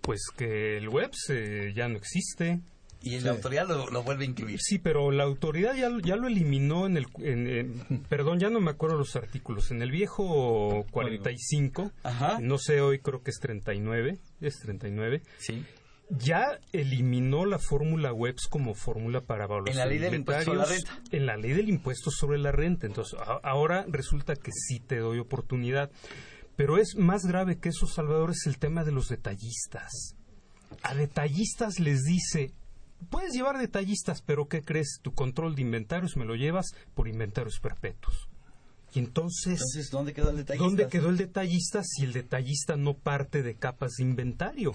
[0.00, 2.60] Pues que el WEBS eh, ya no existe.
[3.02, 4.58] Y la autoridad lo, lo vuelve a incluir.
[4.60, 7.06] Sí, pero la autoridad ya, lo- ya lo eliminó en el...
[7.18, 7.46] en-
[7.90, 9.70] en- perdón, ya no me acuerdo los artículos.
[9.70, 12.38] En el viejo 45, Ajá.
[12.40, 15.64] no sé, hoy creo que es 39, es 39, Sí.
[16.08, 20.44] Ya eliminó la fórmula WEBS como fórmula para evaluación En la ley de del impuesto
[20.44, 21.02] sobre la renta.
[21.10, 22.86] En la ley del impuesto sobre la renta.
[22.86, 25.90] Entonces, a- ahora resulta que sí te doy oportunidad.
[26.54, 30.14] Pero es más grave que eso, Salvador, es el tema de los detallistas.
[30.82, 32.52] A detallistas les dice,
[33.10, 35.00] puedes llevar detallistas, pero ¿qué crees?
[35.02, 38.28] Tu control de inventarios me lo llevas por inventarios perpetuos.
[38.94, 40.58] Y entonces, Entonces, ¿dónde quedó el detalle?
[40.58, 44.72] ¿dónde quedó el detallista si el detallista no parte de capas de inventario?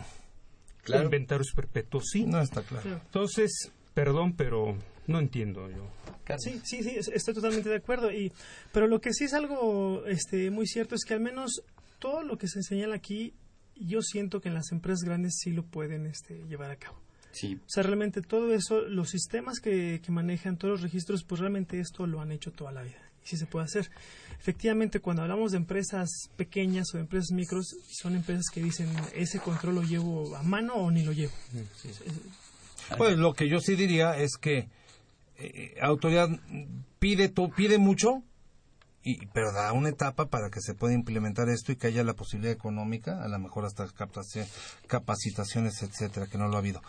[0.84, 1.04] Claro.
[1.06, 2.26] Inventarios perpetuos sí.
[2.26, 2.90] No está claro.
[3.06, 4.78] Entonces, perdón, pero
[5.08, 5.88] no entiendo yo.
[6.38, 8.12] Sí, sí, sí, es- estoy totalmente de acuerdo.
[8.12, 8.32] Y,
[8.72, 11.62] pero lo que sí es algo este, muy cierto es que al menos
[12.00, 13.34] todo lo que se señala aquí,
[13.76, 17.00] yo siento que en las empresas grandes sí lo pueden este, llevar a cabo.
[17.32, 17.56] Sí.
[17.56, 21.80] O sea, realmente todo eso, los sistemas que, que manejan todos los registros, pues realmente
[21.80, 23.11] esto lo han hecho toda la vida.
[23.24, 23.90] Y sí se puede hacer.
[24.40, 29.40] Efectivamente, cuando hablamos de empresas pequeñas o de empresas micros, son empresas que dicen, ese
[29.40, 31.34] control lo llevo a mano o ni lo llevo.
[32.98, 34.68] Pues lo que yo sí diría es que
[35.38, 36.30] eh, autoridad
[37.00, 38.24] pide to- pide mucho,
[39.04, 42.14] y, pero da una etapa para que se pueda implementar esto y que haya la
[42.14, 43.88] posibilidad económica, a lo mejor hasta
[44.88, 46.82] capacitaciones, etcétera, que no lo ha habido.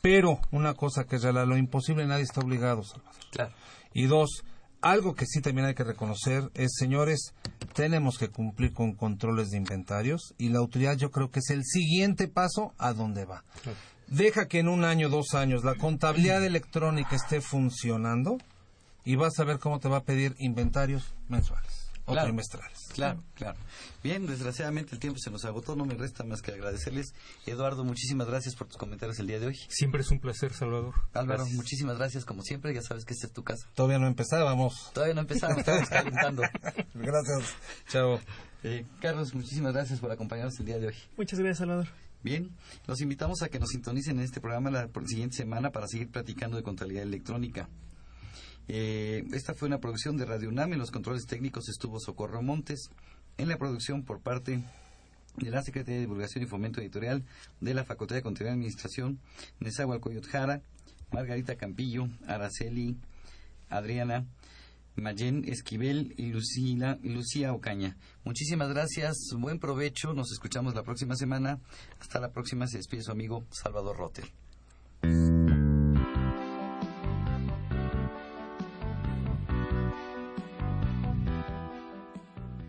[0.00, 3.14] Pero una cosa que es real, lo imposible nadie está obligado, Salvador.
[3.32, 3.52] Claro.
[3.94, 4.44] Y dos,
[4.80, 7.34] algo que sí también hay que reconocer es, señores,
[7.74, 11.64] tenemos que cumplir con controles de inventarios y la autoridad yo creo que es el
[11.64, 13.44] siguiente paso a donde va.
[14.06, 18.38] Deja que en un año, dos años, la contabilidad electrónica esté funcionando
[19.04, 21.77] y vas a ver cómo te va a pedir inventarios mensuales
[22.08, 22.26] o Claro.
[22.28, 22.78] trimestrales.
[22.94, 23.58] Claro, claro.
[24.02, 27.12] Bien, desgraciadamente el tiempo se nos agotó, no me resta más que agradecerles.
[27.46, 29.56] Eduardo, muchísimas gracias por tus comentarios el día de hoy.
[29.68, 30.94] Siempre es un placer, Salvador.
[31.12, 31.56] Álvaro, Gracias.
[31.56, 33.68] muchísimas gracias como siempre, ya sabes que esta es tu casa.
[33.74, 34.90] Todavía no empezábamos.
[34.94, 36.42] Todavía no empezamos, estamos calentando.
[36.94, 37.54] Gracias.
[37.88, 38.20] Chao.
[38.64, 40.94] Eh, Carlos, muchísimas gracias por acompañarnos el día de hoy.
[41.16, 41.86] Muchas gracias, Salvador.
[42.24, 42.50] Bien,
[42.88, 46.56] los invitamos a que nos sintonicen en este programa la siguiente semana para seguir platicando
[46.56, 47.68] de contabilidad electrónica.
[48.68, 50.72] Eh, esta fue una producción de Radio UNAM.
[50.72, 52.90] Los controles técnicos estuvo Socorro Montes.
[53.38, 54.62] En la producción por parte
[55.36, 57.24] de la Secretaría de Divulgación y Fomento Editorial
[57.60, 59.20] de la Facultad de Contabilidad y Administración,
[59.60, 60.62] Nezahualcóyotl Jara,
[61.12, 62.96] Margarita Campillo, Araceli,
[63.70, 64.26] Adriana,
[64.96, 67.96] Mayen Esquivel y Lucila, Lucía Ocaña.
[68.24, 71.60] Muchísimas gracias, buen provecho, nos escuchamos la próxima semana.
[72.00, 74.47] Hasta la próxima, se despide su amigo Salvador Rotter.